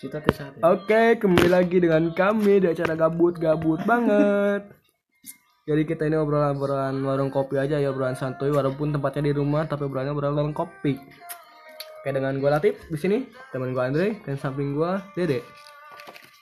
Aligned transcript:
Cita 0.00 0.16
Tisati. 0.16 0.64
Oke, 0.64 1.20
kembali 1.20 1.52
lagi 1.52 1.76
dengan 1.76 2.08
kami 2.16 2.64
di 2.64 2.72
acara 2.72 2.96
gabut-gabut 2.96 3.84
banget. 3.84 4.64
Jadi 5.68 5.82
kita 5.84 6.08
ini 6.08 6.16
obrolan-obrolan 6.16 6.96
warung 7.04 7.28
kopi 7.28 7.60
aja 7.60 7.76
ya, 7.76 7.92
obrolan 7.92 8.16
santuy 8.16 8.48
walaupun 8.48 8.96
tempatnya 8.96 9.28
di 9.28 9.32
rumah 9.36 9.68
tapi 9.68 9.84
obrolannya 9.84 10.16
obrolan 10.16 10.40
warung 10.40 10.56
kopi. 10.56 10.96
Oke, 12.00 12.16
dengan 12.16 12.32
gua 12.40 12.56
Latif 12.56 12.80
di 12.88 12.96
sini, 12.96 13.28
teman 13.52 13.76
gua 13.76 13.92
Andre 13.92 14.16
dan 14.24 14.40
samping 14.40 14.72
gua 14.72 15.04
Dede. 15.12 15.44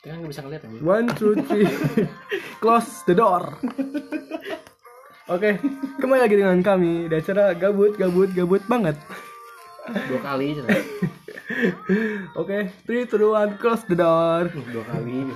Kita 0.07 0.15
kan 0.15 0.23
nggak 0.23 0.31
bisa 0.31 0.43
ngeliat 0.47 0.63
ya. 0.63 0.71
One, 0.79 1.07
two, 1.19 1.35
three, 1.51 1.67
close 2.63 3.03
the 3.11 3.15
door. 3.19 3.59
Oke, 5.27 5.59
kembali 5.99 6.21
lagi 6.23 6.39
dengan 6.39 6.63
kami 6.63 7.11
di 7.11 7.15
acara 7.19 7.59
gabut-gabut 7.59 8.31
gabut 8.39 8.63
banget. 8.71 8.95
Dua 10.07 10.23
kali. 10.23 10.55
Oke, 12.37 12.69
three, 12.85 13.09
two, 13.09 13.33
one, 13.33 13.57
close 13.57 13.81
the 13.89 13.97
door. 13.97 14.53
Dua 14.53 14.85
kali. 14.85 15.33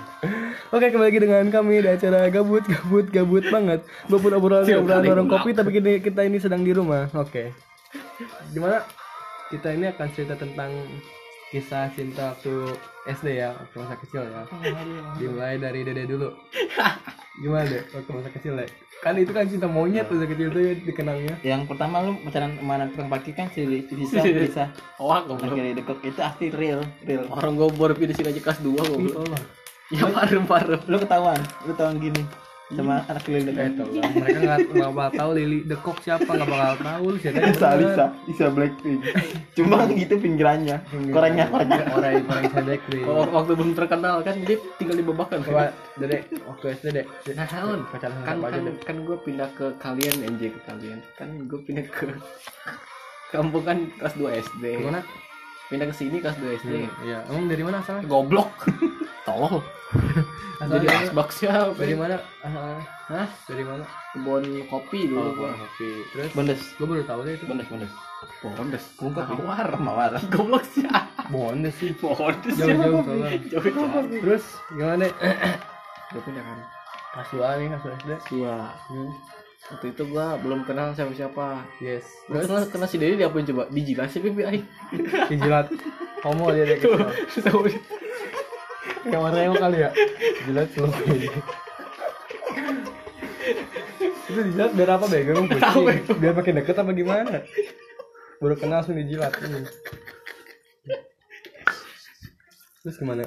Oke 0.68 0.92
kembali 0.92 1.08
lagi 1.08 1.20
dengan 1.24 1.48
kami 1.48 1.80
di 1.80 1.88
acara 1.88 2.28
gabut 2.28 2.64
gabut 2.68 3.08
gabut 3.08 3.44
banget. 3.48 3.80
Walaupun 4.12 4.32
obrolan 4.36 4.68
obrolan 4.68 5.04
warung 5.08 5.30
kopi 5.32 5.56
tapi 5.56 5.72
kita, 5.80 6.04
kita 6.04 6.20
ini 6.28 6.36
sedang 6.36 6.60
di 6.60 6.76
rumah. 6.76 7.08
Oke. 7.16 7.56
Gimana? 8.52 8.84
Kita 9.48 9.72
ini 9.72 9.88
akan 9.88 10.08
cerita 10.12 10.36
tentang 10.36 10.72
kisah 11.48 11.88
cinta 11.96 12.36
waktu 12.36 12.76
SD 13.08 13.40
ya 13.40 13.56
waktu 13.56 13.76
masa 13.80 13.96
kecil 14.00 14.22
ya. 14.28 14.44
Dimulai 15.16 15.56
dari 15.56 15.80
dede 15.80 16.04
dulu. 16.04 16.28
Gimana 17.40 17.64
deh 17.64 17.82
waktu 17.96 18.10
masa 18.12 18.30
kecil 18.36 18.60
deh 18.60 18.68
Kan 19.02 19.18
itu 19.18 19.34
kan 19.34 19.50
cinta 19.50 19.66
monyet 19.66 20.06
masa 20.06 20.30
kecil 20.30 20.54
itu 20.54 20.60
ya 20.62 20.72
dikenangnya 20.78 21.34
yang 21.42 21.66
pertama 21.66 22.06
lu 22.06 22.14
pacaran 22.22 22.54
sama 22.54 22.72
anak 22.78 22.94
tukang 22.94 23.10
parkir 23.10 23.34
kan 23.34 23.50
si 23.50 23.66
bisa 23.90 24.22
bisa 24.22 24.64
anak 25.02 25.26
goblok. 25.26 25.58
dekok 25.74 25.98
itu 26.06 26.20
asli 26.22 26.46
real 26.54 26.86
real 27.02 27.26
Orang 27.34 27.58
gue 27.58 27.66
baru 27.74 27.98
pindah 27.98 28.14
sini 28.14 28.30
aja 28.30 28.38
kelas 28.38 28.62
2 28.62 28.78
goblok. 28.78 29.26
Ya 29.90 30.06
parem-parem. 30.06 30.80
lu 30.86 30.96
ketahuan 31.02 31.40
lu 31.66 31.74
ketahuan 31.74 31.98
gini 31.98 32.22
sama 32.72 33.04
anak 33.06 33.22
kiri 33.22 33.38
Eh 33.38 33.44
dekok 33.44 33.72
tau 33.76 33.88
lah. 33.92 34.04
Mereka 34.12 34.38
nggak 34.38 34.58
nggak 34.72 34.92
bakal 34.92 35.12
tahu 35.14 35.30
Lili 35.34 35.58
Dekok 35.62 35.98
siapa. 36.00 36.30
Nggak 36.30 36.48
bakal 36.48 36.74
tahu 36.80 37.06
siapa 37.18 37.38
bisa 37.48 37.68
bisa. 37.76 38.04
bisa 38.24 38.44
blackpink. 38.48 39.00
Cuma 39.52 39.76
gitu 39.88 40.14
pinggirannya. 40.16 40.76
Korengnya 41.12 41.46
korengnya 41.48 41.84
Orang 41.92 42.14
orang 42.24 42.44
sedek 42.50 42.80
nih 42.88 43.02
Oh, 43.04 43.24
waktu 43.28 43.52
belum 43.52 43.72
terkenal 43.72 44.16
kan 44.20 44.36
dia 44.42 44.56
tinggal 44.76 44.96
di 44.96 45.04
babakan. 45.04 45.38
Coba 45.42 45.70
Dede 46.00 46.24
waktu 46.42 46.64
SD 46.74 46.86
dek. 46.92 47.06
Nah, 47.36 47.46
tahun 47.46 47.78
pacaran 47.88 48.18
kan 48.24 48.36
kan, 48.40 48.64
kan 48.80 48.96
gue 49.04 49.16
pindah 49.20 49.48
ke 49.52 49.66
kalian 49.76 50.16
MJ 50.24 50.52
ke 50.52 50.60
kalian. 50.64 50.98
Kan 51.20 51.28
gue 51.44 51.60
pindah 51.60 51.84
ke 51.86 52.08
kampung 53.32 53.64
kan 53.64 53.78
kelas 53.96 54.14
2 54.14 54.28
SD 54.28 54.64
Gimana? 54.76 55.00
pindah 55.68 55.88
ke 55.88 55.94
sini 55.96 56.20
kelas 56.20 56.36
2 56.36 56.52
SD 56.60 56.72
Iya, 57.08 57.24
emang 57.32 57.48
dari 57.48 57.64
mana 57.64 57.80
asalnya? 57.80 58.04
goblok. 58.04 58.68
Tolol 59.28 59.64
jadi 59.92 60.86
Asalnya 60.86 60.94
asbak 61.04 61.28
siapa 61.30 61.74
dari 61.74 61.92
mana? 61.92 62.16
Asalnya? 62.40 62.80
Hah? 63.08 63.28
Dari 63.44 63.64
mana? 63.64 63.84
kebun 64.12 64.44
kopi 64.66 65.00
dulu 65.06 65.20
Oh, 65.20 65.32
gua 65.34 65.50
kopi. 65.52 65.90
Terus 66.08 66.30
bondes 66.32 66.60
gue 66.72 66.86
baru 66.86 67.02
tahu 67.02 67.20
deh 67.24 67.32
itu. 67.34 67.44
bondes 67.44 67.66
bondes 67.68 67.92
bondes 68.40 68.84
ya? 68.94 69.34
mawar 69.34 69.68
mawar 69.76 70.10
goblok 70.32 70.64
sih 70.64 70.84
Bondes 71.28 71.74
sih. 71.74 71.90
bondes 71.96 72.54
Jauh-jauh 72.54 73.02
soalnya. 73.02 73.30
jauh 73.48 74.08
Terus 74.22 74.44
gimana 74.70 75.06
gue 76.12 76.22
pindah 76.22 76.44
kan 76.44 76.58
2 77.28 77.40
nih, 77.58 77.68
2 77.72 77.92
SD. 77.98 78.10
Iya. 78.32 78.56
waktu 79.62 79.86
itu 79.90 80.02
gua 80.06 80.36
belum 80.38 80.64
kenal 80.64 80.92
siapa 80.92 81.12
siapa 81.12 81.64
Yes. 81.78 82.04
Terus 82.26 82.44
kenal, 82.46 82.64
kenal 82.68 82.88
si 82.88 82.96
Dedi 82.96 83.16
diapain 83.16 83.44
coba? 83.44 83.68
Dijilat 83.68 84.08
sih 84.08 84.20
pipi 84.20 84.42
aing. 84.42 84.64
Dijilat. 85.28 85.68
Homo 86.22 86.50
dia 86.50 86.64
deh 86.64 86.78
gitu. 86.78 86.94
Kayak 89.02 89.20
Mario 89.22 89.52
kali 89.58 89.78
ya. 89.82 89.90
Jilat 90.46 90.68
seluk 90.74 90.96
ini. 91.10 91.28
itu 94.32 94.40
dijilat 94.48 94.72
biar 94.72 94.90
apa 94.96 95.06
bego 95.12 95.30
emang 95.36 95.48
Tahu, 95.60 95.80
kucing 95.84 96.16
biar 96.16 96.32
makin 96.32 96.56
deket 96.62 96.76
apa 96.80 96.90
gimana? 96.96 97.44
Baru 98.40 98.54
kenal 98.56 98.80
langsung 98.80 98.96
dijilat 98.96 99.34
ini. 99.44 99.68
Terus 102.82 102.96
gimana? 102.96 103.22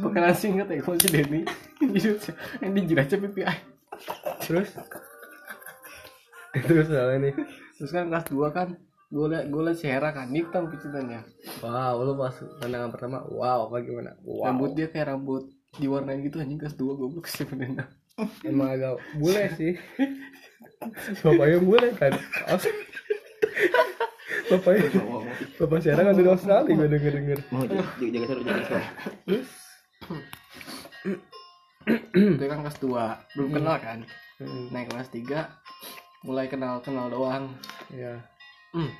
Perkenalan 0.00 0.36
singkat 0.36 0.66
ya 0.72 0.80
kalau 0.80 0.96
si 0.98 1.08
dijilat 1.12 3.06
sih 3.12 3.18
pipi 3.20 3.42
aing. 3.44 3.66
terus? 4.42 4.74
Terus 6.54 6.86
soalnya 6.88 7.30
nih. 7.30 7.34
Terus 7.78 7.90
kan 7.92 8.08
kelas 8.10 8.26
2 8.30 8.56
kan 8.56 8.68
gue 9.14 9.26
liat 9.30 9.46
gue 9.46 9.62
liat 9.62 9.78
si 9.78 9.86
Hera 9.86 10.10
kan 10.10 10.26
hitam 10.34 10.66
pijitannya 10.66 11.22
wow 11.62 12.02
lu 12.02 12.18
pas 12.18 12.34
pandangan 12.58 12.90
pertama 12.90 13.22
wow 13.30 13.70
apa 13.70 13.78
gimana? 13.86 14.18
Wow. 14.26 14.50
Rambut 14.50 14.74
dia 14.74 14.90
kayak 14.90 15.14
rambut 15.14 15.46
diwarnain 15.78 16.18
gitu 16.26 16.42
anjing 16.42 16.58
kelas 16.58 16.74
2 16.74 16.98
goblok 16.98 17.30
sebenarnya 17.30 17.86
emang 18.42 18.74
agak 18.74 18.98
bule 19.18 19.44
sih. 19.54 19.74
Bapaknya 21.22 21.58
bule 21.62 21.88
kan? 21.94 22.14
Aus- 22.50 22.82
bapaknya 24.50 24.86
bapak 25.62 25.78
Sarah 25.82 26.02
kan 26.02 26.14
dari 26.18 26.30
Australia 26.30 26.66
gue 26.66 26.88
denger 26.90 27.12
denger 27.14 27.38
mau 27.54 27.62
jaga 27.70 28.26
seru 28.26 28.40
jaga 28.42 28.62
seru. 28.66 28.82
Itu 32.34 32.44
kan 32.50 32.58
kelas 32.66 32.78
2 32.82 33.36
belum 33.38 33.48
kenal 33.50 33.76
kan? 33.78 33.98
Naik 34.74 34.90
kelas 34.90 35.08
3 35.14 36.26
mulai 36.26 36.46
kenal 36.50 36.82
kenal 36.82 37.06
doang. 37.12 37.52
Ya 37.94 38.22
hmm. 38.74 38.90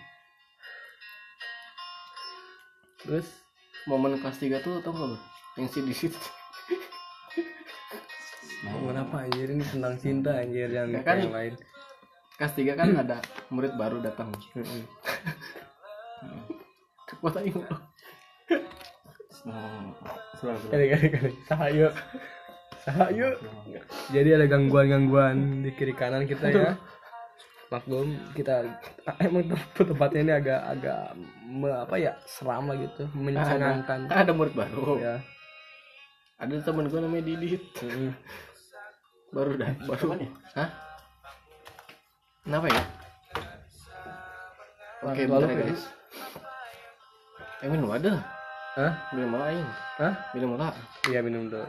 Terus 3.05 3.29
momen 3.85 4.17
kelas 4.17 4.41
3 4.41 4.65
tuh 4.65 4.81
tau 4.81 4.93
gak 4.97 5.09
lu? 5.13 5.19
Yang 5.61 5.67
si 5.71 5.81
di 5.85 5.95
situ 5.95 6.21
kenapa 8.65 9.29
anjir? 9.29 9.49
Ini 9.53 9.65
tentang 9.65 9.95
cinta 10.01 10.31
anjir 10.41 10.69
yang 10.73 10.89
Ya 10.89 11.05
kan? 11.05 11.21
yang 11.21 11.35
lain. 11.37 11.55
Kelas 12.41 12.53
3 12.57 12.81
kan 12.81 12.89
ada 13.05 13.19
murid 13.53 13.77
baru 13.77 14.01
datang. 14.01 14.33
Kekuatan 17.05 17.45
ingat 17.45 17.69
lo 20.45 20.53
kali 20.73 20.87
kali 20.93 21.09
kali. 21.09 21.31
Sahayu 21.49 21.89
sahayu 22.85 23.29
jadi 24.13 24.37
ada 24.37 24.45
gangguan 24.45 24.93
gangguan 24.93 25.65
di 25.65 25.73
kiri 25.73 25.97
kanan 25.97 26.29
kita 26.29 26.53
ya 26.53 26.77
maklum 27.75 28.09
kita 28.39 28.63
emang 29.19 29.51
tem- 29.51 29.89
tempatnya 29.91 30.21
ini 30.23 30.33
agak 30.33 30.61
agak 30.63 31.01
me- 31.43 31.75
apa 31.75 31.95
ya 31.99 32.13
seram 32.25 32.71
lah 32.71 32.79
gitu 32.79 33.11
mencengangkan 33.11 34.07
kan 34.07 34.15
ada 34.15 34.31
murid 34.31 34.55
baru. 34.55 35.03
Ya 35.03 35.19
ada 36.35 36.55
temen 36.61 36.91
gue 36.91 37.01
namanya 37.01 37.25
Didit. 37.25 37.63
Baru 39.31 39.59
dah 39.59 39.71
baru. 39.87 40.19
hah? 40.55 40.71
Kenapa 42.45 42.67
ya? 42.69 42.83
Oke 45.05 45.23
bentar 45.25 45.49
ya 45.49 45.57
guys. 45.65 45.83
eh 47.65 47.69
minum 47.71 47.89
ada? 47.89 48.13
Hah? 48.75 48.93
minum 49.15 49.33
lain. 49.39 49.65
Hah? 49.97 50.13
minum 50.35 50.59
lah 50.59 50.75
Iya 51.07 51.23
minum 51.23 51.47
dulu. 51.49 51.65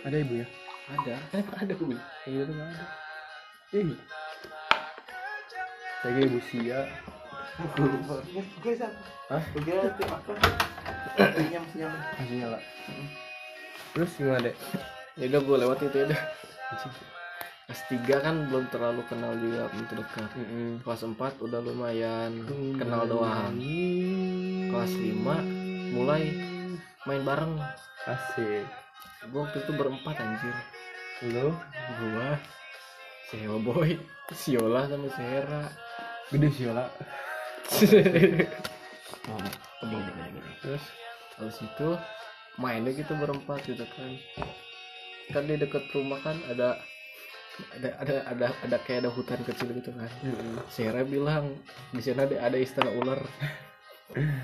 Ada 0.00 0.16
ibu 0.16 0.34
ya? 0.40 0.46
ada. 0.90 1.14
Ada 1.30 1.72
gue 1.76 1.98
Iya 2.26 2.42
ada. 2.48 2.66
Ih. 3.70 3.94
Saya 6.02 6.18
ibu 6.26 6.42
Sia. 6.50 6.80
gue 7.60 8.72
siapa 8.74 8.98
Hah? 9.30 9.42
gue 9.52 9.62
kira 9.62 9.84
itu 9.94 10.02
apa 10.08 10.32
senyum 11.38 11.64
senyum 11.70 11.92
Masih 11.92 12.36
nyala. 12.42 12.58
Terus 13.94 14.10
gimana 14.18 14.40
dek? 14.42 14.56
ya 15.14 15.24
udah 15.30 15.40
gue 15.44 15.56
lewat 15.62 15.78
itu 15.86 15.96
ya 16.02 16.04
udah. 16.10 16.20
Kelas 17.70 17.82
3 17.86 18.26
kan 18.26 18.34
belum 18.50 18.64
terlalu 18.74 19.02
kenal 19.06 19.38
juga 19.38 19.70
belum 19.70 19.86
terdekat. 19.86 20.30
Kelas 20.82 21.02
4 21.06 21.14
udah 21.46 21.60
lumayan 21.62 22.32
kenal 22.74 23.06
doang. 23.06 23.54
Kelas 24.72 24.92
5 24.98 25.94
mulai 25.94 26.22
main 27.06 27.22
bareng. 27.22 27.54
Asik. 28.10 28.66
gue 29.20 29.38
waktu 29.38 29.62
itu 29.62 29.72
berempat 29.78 30.16
anjir. 30.18 30.56
Lu? 31.28 31.52
Gua 32.00 32.34
Hewa 33.38 33.58
Boy 33.62 33.94
si 34.40 34.58
Yola 34.58 34.90
sama 34.90 35.06
si 35.10 35.22
Hera 35.22 35.70
gede 36.30 36.48
sih 36.54 36.66
lah. 36.70 36.86
oh 39.30 39.46
pedih 39.82 40.02
Terus 40.62 40.84
habis 41.38 41.58
itu 41.62 41.88
mainnya 42.58 42.90
gitu 42.94 43.12
berempat 43.18 43.62
gitu 43.66 43.82
kan. 43.82 44.10
Kan 45.30 45.46
di 45.46 45.58
deket 45.58 45.86
rumah 45.94 46.18
kan 46.22 46.38
ada 46.46 46.78
ada 47.74 47.88
ada 47.98 48.14
ada 48.30 48.46
ada 48.66 48.76
kayak 48.86 49.06
ada 49.06 49.10
hutan 49.10 49.42
kecil 49.42 49.74
gitu 49.74 49.90
kan. 49.94 50.10
Si 50.70 50.86
Hera 50.86 51.02
bilang 51.02 51.58
di 51.90 52.02
sana 52.02 52.26
ada 52.26 52.38
ada 52.38 52.58
istana 52.58 52.94
ular. 52.94 53.18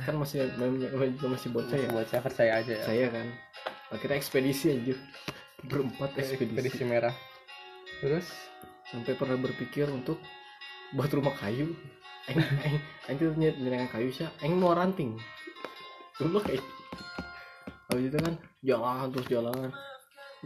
Kan 0.06 0.14
masih 0.18 0.46
namanya 0.58 0.90
masih 1.26 1.50
bocah 1.50 1.78
ya? 1.78 1.90
Saya 2.06 2.22
percaya 2.22 2.52
aja 2.62 2.72
ya. 2.74 2.84
saya 2.86 3.06
kan? 3.10 3.26
Akhirnya 3.94 4.18
ekspedisi 4.18 4.74
anjir. 4.74 4.98
Berempat 5.66 6.14
ekspedisi. 6.18 6.54
Ekspedisi 6.54 6.82
merah. 6.86 7.14
Terus 8.02 8.26
sampai 8.90 9.18
pernah 9.18 9.38
berpikir 9.38 9.90
untuk 9.90 10.22
buat 10.94 11.10
rumah 11.10 11.34
kayu. 11.34 11.74
Aing 12.26 12.42
aing 12.42 12.78
aing 13.06 13.18
tuh 13.18 13.34
nyerengan 13.38 13.90
kayu 13.90 14.10
sih 14.10 14.26
aing 14.42 14.58
mau 14.58 14.74
ranting. 14.74 15.14
Dulu 16.18 16.42
kayak 16.42 16.62
habis 17.90 18.10
itu 18.10 18.18
kan 18.18 18.34
jalan 18.62 19.06
terus 19.14 19.26
jalan. 19.30 19.70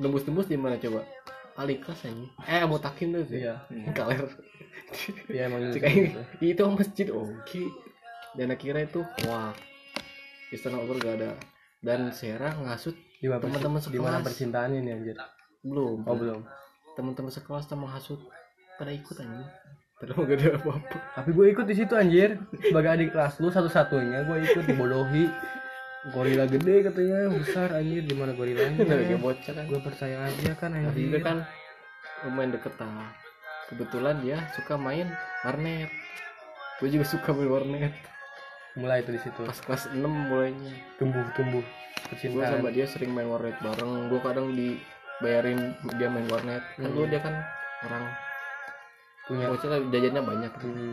Nembus-nembus 0.01 0.49
di 0.49 0.57
mana 0.57 0.81
coba? 0.81 1.05
Alikas 1.61 2.09
aja 2.09 2.25
eh 2.49 2.65
mau 2.65 2.81
takin 2.81 3.17
tuh 3.17 3.25
sih. 3.29 3.45
Iya. 3.45 3.65
Kaler 3.97 4.29
iya 5.31 5.47
emang 5.47 5.71
Cek 5.71 5.87
aing, 5.87 6.19
itu 6.43 6.63
masjid 6.67 7.09
oke. 7.15 7.63
Dan 8.35 8.53
akhirnya 8.55 8.87
itu 8.87 9.01
wah. 9.29 9.53
Istana 10.51 10.83
Bogor 10.83 10.99
gak 10.99 11.15
ada. 11.23 11.31
Dan 11.79 12.11
Sera 12.11 12.51
ngasut 12.59 12.99
teman-teman 13.23 13.79
di 13.87 13.99
mana 14.03 14.19
sekelas. 14.19 14.27
percintaan 14.27 14.75
ini 14.75 14.91
anjir? 14.91 15.17
Belum. 15.63 16.03
Oh 16.05 16.17
belum 16.19 16.43
teman-teman 16.99 17.31
sekelas 17.31 17.67
sama 17.67 17.87
hasut 17.91 18.19
pada 18.79 18.91
ikut 18.91 19.17
aja 19.21 19.47
padahal 20.01 20.25
gak 20.25 20.39
ada 20.41 20.49
apa-apa. 20.57 20.97
Tapi 21.21 21.31
gue 21.37 21.47
ikut 21.53 21.67
di 21.69 21.77
situ 21.77 21.93
anjir. 21.93 22.41
Sebagai 22.57 22.91
adik 22.97 23.13
kelas 23.13 23.37
lu 23.37 23.53
satu-satunya 23.53 24.25
gue 24.25 24.37
ikut 24.49 24.65
dibodohi. 24.65 25.29
Gorila 26.17 26.49
gede 26.49 26.89
katanya 26.89 27.29
besar 27.29 27.69
anjir. 27.77 28.09
Di 28.09 28.17
mana 28.17 28.33
gorilanya 28.33 28.81
lagi 28.81 29.21
bocah 29.21 29.53
kan. 29.53 29.65
Gue 29.69 29.81
percaya 29.85 30.25
aja 30.25 30.57
kan 30.57 30.73
Tapi 30.73 30.89
anjir. 30.89 31.05
juga 31.13 31.19
kan 31.21 31.37
lumayan 32.25 32.53
deket 32.57 32.77
lah 32.81 33.13
kebetulan 33.71 34.17
dia 34.21 34.39
suka 34.59 34.75
main 34.75 35.07
warnet. 35.47 35.93
Gue 36.83 36.89
juga 36.91 37.07
suka 37.07 37.31
main 37.31 37.49
warnet. 37.53 37.95
Mulai 38.75 39.05
itu 39.05 39.15
di 39.15 39.21
situ. 39.21 39.41
Pas 39.45 39.61
kelas 39.61 39.93
6 39.95 40.01
mulainya. 40.01 40.75
Tumbuh 40.99 41.23
tumbuh. 41.39 41.65
Gue 42.11 42.43
sama 42.43 42.73
dia 42.75 42.89
sering 42.89 43.15
main 43.15 43.29
warnet 43.31 43.55
bareng. 43.63 44.09
Gue 44.11 44.21
kadang 44.25 44.51
dibayarin 45.21 45.77
dia 46.01 46.09
main 46.09 46.25
warnet 46.33 46.65
kan 46.65 46.81
Hmm. 46.81 46.97
dulu 46.97 47.05
dia 47.13 47.21
kan 47.21 47.35
orang 47.85 48.05
punya 49.29 49.47
bocah 49.53 49.69
lah, 49.69 49.79
jajannya 49.93 50.23
banyak 50.25 50.53
hmm. 50.65 50.93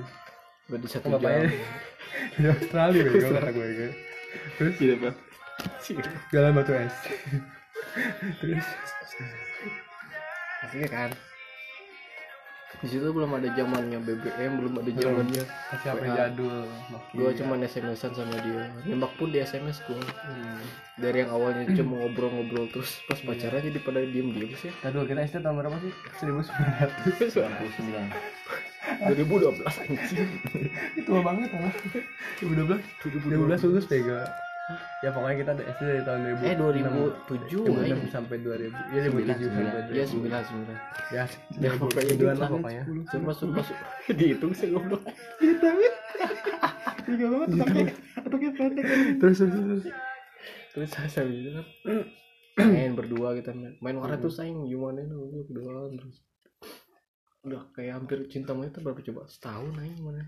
gue 0.67 0.77
di 0.83 0.87
satu 0.91 1.07
jam 1.15 1.47
di 2.37 2.45
Australia 2.45 3.01
bego 3.07 3.27
kata 3.31 3.51
gue 3.55 3.67
gitu. 3.71 3.87
terus 4.59 4.73
Tidak 4.75 4.97
pak. 4.99 5.15
jalan 6.35 6.51
batu 6.59 6.71
es 6.75 6.95
terus 8.43 8.67
aslinya 10.67 10.89
kan 10.91 11.09
di 12.77 12.87
situ 12.91 13.09
belum 13.09 13.31
ada 13.39 13.49
zamannya 13.55 13.97
BBM 14.03 14.51
belum 14.59 14.73
ada 14.83 14.91
zamannya 14.91 15.43
masih 15.47 15.89
apa 15.89 16.03
WA. 16.03 16.15
jadul 16.19 16.55
Nokia. 16.93 17.15
gue 17.15 17.29
cuma 17.41 17.53
SMS-an 17.63 18.11
sama 18.13 18.35
dia 18.43 18.69
nembak 18.85 19.11
pun 19.17 19.31
di 19.31 19.39
SMS 19.41 19.81
gue 19.87 19.97
hmm. 19.97 20.61
dari 20.99 21.25
yang 21.25 21.31
awalnya 21.31 21.63
cuma 21.73 22.05
ngobrol-ngobrol 22.05 22.69
terus 22.69 23.01
pas 23.07 23.17
pacaran 23.23 23.65
jadi 23.65 23.79
pada 23.81 24.03
diem-diem 24.03 24.51
sih 24.59 24.71
Aduh, 24.85 25.07
kita 25.07 25.25
SD 25.25 25.41
tahun 25.41 25.57
berapa 25.63 25.77
sih? 25.79 25.93
1900 26.21 27.31
Sembilan 27.31 27.51
sembilan. 27.73 28.05
2012 29.15 29.63
anjing 29.63 30.29
Tua 31.07 31.21
banget 31.23 31.49
lah 31.55 31.73
2012 32.43 33.31
2012 33.31 33.67
lulus 33.67 33.85
bego 33.87 34.19
Ya 34.99 35.09
pokoknya 35.15 35.35
kita 35.39 35.51
ada 35.55 35.63
SD 35.65 35.81
dari 35.81 36.01
tahun 36.03 36.19
2000 36.35 36.43
eh 36.43 36.55
2007 36.59 37.55
aing. 37.55 38.03
2006 38.03 38.11
sampai 38.11 38.35
2000 38.43 38.67
Ya 38.91 38.99
2007 39.07 39.47
sampai 39.47 39.63
2000 39.87 39.95
ya 39.95 40.05
9 40.05 40.27
9 40.27 41.15
Ya, 41.15 41.23
Ya, 41.55 41.71
pokoknya 41.73 42.13
2000 42.19 42.27
lah 42.27 42.35
gitu. 42.35 42.55
pokoknya. 42.59 42.83
masuk 43.23 43.47
masuk 43.55 43.75
dihitung 44.19 44.51
saya 44.51 44.69
goblok. 44.75 45.03
Tiga 47.07 47.25
banget 47.31 47.47
otaknya. 47.55 47.85
Otaknya 48.19 48.51
pendek. 48.53 48.85
Terus 49.17 49.35
terus 49.39 49.55
terus. 49.55 49.83
Terus 50.75 50.89
saya 50.91 51.07
saya 51.07 51.25
gitu 51.25 51.49
kan 51.55 51.65
main 52.67 52.91
berdua 52.91 53.31
kita 53.33 53.53
main. 53.53 53.79
Main 53.79 53.95
warnet 53.97 54.19
tuh 54.19 54.33
sayang 54.33 54.67
gimana 54.67 54.99
itu 54.99 55.15
gue 55.15 55.43
berdua 55.47 55.87
terus. 55.93 56.17
Udah 57.41 57.63
kayak 57.71 58.03
hampir 58.03 58.27
cinta 58.27 58.51
monyet 58.51 58.75
itu 58.75 58.83
berapa 58.83 58.99
coba 58.99 59.21
setahun 59.25 59.71
aja 59.77 59.95
mana 60.01 60.25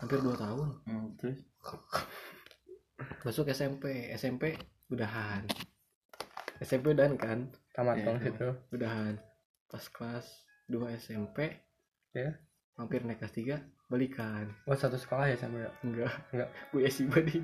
hampir 0.00 0.18
dua 0.18 0.34
tahun. 0.34 0.68
Hmm, 0.86 1.06
terus 1.14 1.38
masuk 3.22 3.50
SMP 3.50 4.10
SMP 4.14 4.54
udahan. 4.88 5.44
SMP 6.62 6.94
udahan 6.94 7.14
kan? 7.18 7.50
Tamat 7.74 8.04
dong 8.06 8.18
situ. 8.22 8.48
Udahan. 8.70 9.18
Pas 9.68 9.84
kelas 9.90 10.26
2 10.70 10.94
SMP 10.96 11.60
Ya. 12.14 12.38
hampir 12.78 13.02
naik 13.02 13.18
kelas 13.18 13.34
3 13.34 13.58
balikan. 13.90 14.50
Oh 14.66 14.74
satu 14.74 14.94
sekolah 14.96 15.28
ya 15.30 15.36
sama 15.36 15.66
ya? 15.66 15.70
enggak. 15.82 16.14
Enggak. 16.30 16.48
gue 16.72 16.82
esi 16.86 17.04
di 17.04 17.38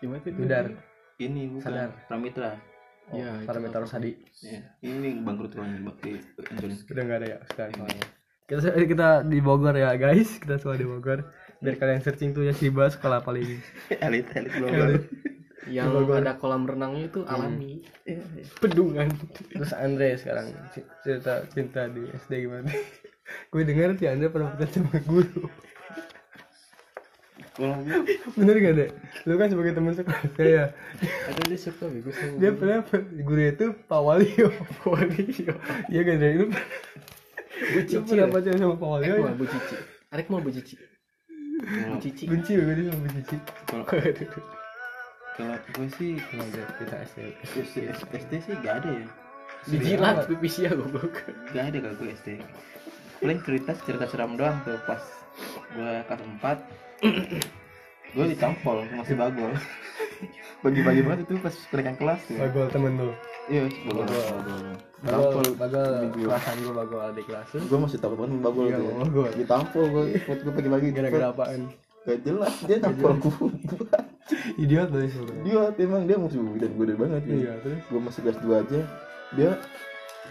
di 0.00 0.06
mana 0.06 0.20
tuh? 0.20 0.32
Budar 0.36 0.66
ini 1.20 1.48
bukan 1.48 1.64
Sadar. 1.64 1.90
Pramitra. 2.08 2.52
Oh, 3.10 3.18
Ya, 3.18 3.34
itu 3.42 3.46
Parameter 3.50 3.82
apa? 3.82 3.90
Sadi. 3.90 4.14
Ya, 4.46 4.62
ini 4.86 5.20
bangkrut 5.26 5.52
ruangnya 5.58 5.90
bakti. 5.90 6.22
Udah 6.86 7.02
nggak 7.02 7.18
ada 7.18 7.26
ya? 7.26 7.38
Sekarang 7.50 7.72
kita 8.46 8.68
kita 8.84 9.08
di 9.26 9.38
Bogor 9.42 9.74
ya 9.74 9.96
guys. 9.98 10.38
Kita 10.38 10.60
semua 10.60 10.78
di 10.78 10.86
Bogor 10.86 11.24
biar 11.62 11.78
kalian 11.78 12.02
searching 12.02 12.34
tuh 12.34 12.42
ya 12.42 12.52
Siba 12.52 12.90
sekolah 12.90 13.22
paling 13.22 13.62
elit 14.06 14.26
elit 14.34 14.52
global. 14.58 14.98
yang 15.70 15.94
Bogor. 15.94 16.26
ada 16.26 16.34
kolam 16.42 16.66
renangnya 16.66 17.06
itu 17.06 17.22
alami. 17.22 17.86
Iya, 18.02 18.18
iya. 18.34 18.44
pedungan. 18.58 19.06
Terus 19.46 19.70
Andre 19.70 20.18
sekarang 20.18 20.50
cerita 21.06 21.46
cinta 21.54 21.86
di 21.86 22.02
SD 22.10 22.50
gimana? 22.50 22.66
Gue 23.54 23.62
dengar 23.62 23.94
si 23.94 24.10
Andre 24.10 24.26
pernah 24.26 24.50
putus 24.58 24.74
sama 24.74 24.98
guru. 25.06 25.46
Bener 28.32 28.56
gak 28.58 28.74
deh 28.80 28.90
lu 29.28 29.36
kan 29.36 29.46
sebagai 29.52 29.76
teman 29.76 29.92
sekelasnya 29.92 30.46
ya 30.56 30.64
ada 31.28 31.40
dia 31.46 31.58
suka 31.60 31.84
sama 31.84 32.40
dia 32.40 32.50
pernah 32.56 32.80
guru 33.22 33.42
itu 33.44 33.66
Pak 33.86 34.00
Walio. 34.02 34.48
Walio. 34.88 35.54
Iya 35.92 36.00
kan 36.02 36.16
deh 36.16 36.32
lu 36.42 36.46
Bu 37.62 37.80
Cici 37.86 38.02
pernah 38.08 38.32
pacaran 38.32 38.56
sama 38.58 38.74
Pak 38.80 38.88
Walio 38.88 39.14
ya? 39.20 39.32
Bu 39.36 39.44
Cici. 39.46 39.76
Arek 40.10 40.26
mau 40.32 40.40
Bu 40.40 40.50
Cici 40.50 40.74
Bu 41.62 41.96
Cici 42.02 42.24
benci 42.26 42.58
banget 42.58 42.74
dia 42.74 42.90
sama 42.90 43.08
Cici 43.22 43.36
kalau 43.70 43.84
kalau 45.32 45.56
gue 45.56 45.88
sih 45.96 46.20
deh, 46.52 46.66
kita 46.76 46.96
SD 47.08 47.18
SD, 47.56 47.76
SD 47.88 48.32
sih 48.44 48.54
gak 48.60 48.84
ada 48.84 48.90
ya. 49.00 49.06
dijilat 49.64 50.28
pipisnya 50.28 50.76
goblok. 50.76 51.24
Gak 51.56 51.72
ada 51.72 51.78
kalau 51.80 51.96
gue 52.04 52.12
SD. 52.12 52.28
Paling 53.24 53.40
cerita 53.40 53.72
cerita 53.80 54.04
seram 54.12 54.36
doang 54.36 54.60
tuh 54.66 54.76
pas 54.84 55.00
gue 55.72 55.92
kelas 56.04 56.20
4 56.36 58.12
gue 58.12 58.24
ditampol 58.36 58.84
masih 58.92 59.16
bagol. 59.16 59.56
Bagi-bagi 60.66 61.00
banget 61.00 61.24
itu 61.24 61.40
pas 61.40 61.54
kenaikan 61.72 61.96
kelas 61.96 62.20
tuh 62.28 62.36
bagol 62.36 62.68
temen 62.68 62.92
lu 63.00 63.14
iya 63.52 63.64
bagol 63.84 64.06
Bagol. 65.02 65.44
bagol 65.58 65.82
kelasan 66.14 66.56
gue 66.56 66.70
bagol 66.72 67.00
adik 67.04 67.26
kelas. 67.26 67.48
Lu 67.52 67.66
gue 67.66 67.78
masih 67.80 67.98
takut 67.98 68.16
banget 68.16 68.38
bagol 68.38 68.64
Iya, 68.64 68.78
tuh 68.78 68.86
ya. 68.86 68.94
bagol. 68.96 69.26
ditampol 69.34 69.84
gue 69.84 70.04
gue 70.16 70.52
pagi-pagi 70.52 70.86
gara-gara 70.90 71.26
apaan? 71.28 71.60
Gak 72.02 72.18
jelas 72.22 72.54
dia 72.64 72.76
nampol 72.78 73.12
gue 73.18 73.50
idiot 74.56 74.88
dari 74.88 75.06
suruh 75.06 75.34
dia 75.42 75.70
emang 75.76 76.06
dia 76.06 76.16
musuh 76.16 76.42
dan 76.56 76.70
gue 76.72 76.94
banget 76.94 77.22
ya. 77.24 77.34
iya 77.36 77.52
terus? 77.60 77.82
Gue 77.84 78.00
masih 78.00 78.20
kelas 78.22 78.38
2 78.40 78.62
aja. 78.62 78.80
Dia 79.32 79.50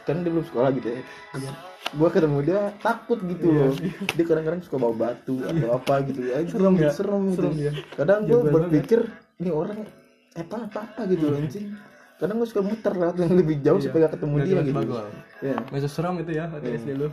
kan 0.02 0.16
dia 0.20 0.32
belum 0.32 0.46
sekolah 0.46 0.70
gitu 0.74 0.88
ya. 0.90 1.02
Iya. 1.36 1.52
gue 1.92 2.08
ketemu 2.10 2.38
dia 2.42 2.60
takut 2.80 3.20
gitu 3.22 3.46
Iya, 3.46 3.64
loh. 3.68 3.76
Dia 4.10 4.24
kadang-kadang 4.26 4.62
suka 4.64 4.78
bawa 4.80 4.96
batu 4.96 5.36
atau 5.44 5.70
apa 5.76 5.94
gitu. 6.08 6.20
Ya 6.24 6.40
Serem 6.48 6.76
ya? 6.76 6.90
serem 6.90 7.22
gitu. 7.28 7.44
Serem 7.44 7.56
ya? 7.60 7.72
kadang 7.94 8.20
gue 8.24 8.32
Jagoan 8.34 8.54
berpikir 8.56 9.00
ini 9.38 9.52
orang 9.52 9.84
apa 10.32 10.56
apa 10.64 10.80
apa 10.82 11.02
gitu 11.06 11.28
loh 11.28 11.36
anjing 11.38 11.76
kadang 12.22 12.38
gue 12.38 12.46
suka 12.46 12.62
muter 12.62 12.94
lewat 12.94 13.18
yang 13.18 13.34
lebih 13.34 13.56
jauh 13.66 13.82
Iya. 13.82 13.86
supaya 13.90 14.02
gak 14.06 14.14
ketemu 14.14 14.36
Nggak 14.38 14.46
dia 14.46 14.62
gitu. 14.62 14.94
ya 15.42 15.58
Gak 15.74 15.90
seram 15.90 16.16
itu 16.22 16.32
ya 16.38 16.46
waktu 16.54 16.70
Iya. 16.70 16.78
SD 16.78 16.90
lu. 16.94 17.08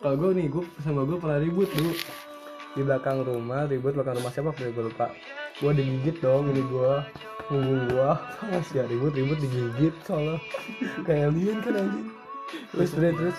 Kalau 0.00 0.14
gue 0.16 0.30
nih, 0.36 0.46
gue 0.48 0.64
sama 0.80 1.00
gue 1.04 1.16
pernah 1.16 1.38
ribut 1.40 1.68
dulu 1.72 1.92
Di 2.70 2.80
belakang 2.80 3.18
rumah, 3.24 3.64
ribut 3.64 3.92
belakang 3.96 4.16
rumah 4.20 4.28
siapa? 4.28 4.52
Gue 4.52 4.84
lupa 4.86 5.08
Gue 5.56 5.72
digigit 5.72 6.20
dong, 6.20 6.52
ini 6.52 6.60
gue 6.62 6.92
Punggung 7.48 7.82
gue 7.88 8.10
Pas 8.44 8.68
ya 8.76 8.84
ribut-ribut 8.84 9.40
digigit 9.40 9.94
soalnya. 10.04 10.36
Kayak 11.02 11.32
alien 11.32 11.58
kan 11.64 11.74
anjing. 11.80 12.08
Terus 12.70 12.90
terus 12.92 13.14
terus. 13.16 13.38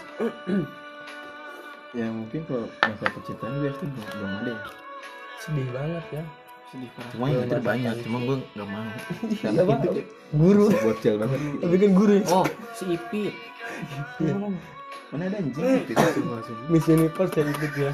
Ya 1.94 2.08
mungkin 2.10 2.42
kalau 2.44 2.68
masalah 2.82 3.12
percintaan 3.16 3.54
gue 3.60 3.72
belum 3.72 3.92
belum 3.94 4.32
ada 4.42 4.52
ya. 4.52 4.64
Sedih 5.40 5.68
banget 5.72 6.06
ya 6.12 6.24
sedih 6.72 6.90
parah. 6.96 7.12
Cuma 7.12 7.26
yang 7.28 7.44
itu 7.44 7.58
banyak 7.60 7.94
cuma 8.08 8.18
gue 8.24 8.38
gak 8.56 8.68
mau. 8.72 8.90
Iya 9.44 9.62
pak, 9.68 9.78
guru. 10.32 10.66
Bocil 10.72 11.16
banget. 11.20 11.40
Tapi 11.60 11.76
kan 11.76 11.92
guru 11.92 12.14
ya. 12.18 12.24
Oh 12.32 12.46
si 12.74 12.84
Ipit 12.96 13.36
mana 15.12 15.28
ada 15.28 15.44
anjing? 15.44 15.60
Eh. 15.60 15.84
gitu 15.92 16.24
Miss 16.72 16.88
Universe 16.88 17.36
ya 17.36 17.44
ikut 17.44 17.74
ya. 17.76 17.92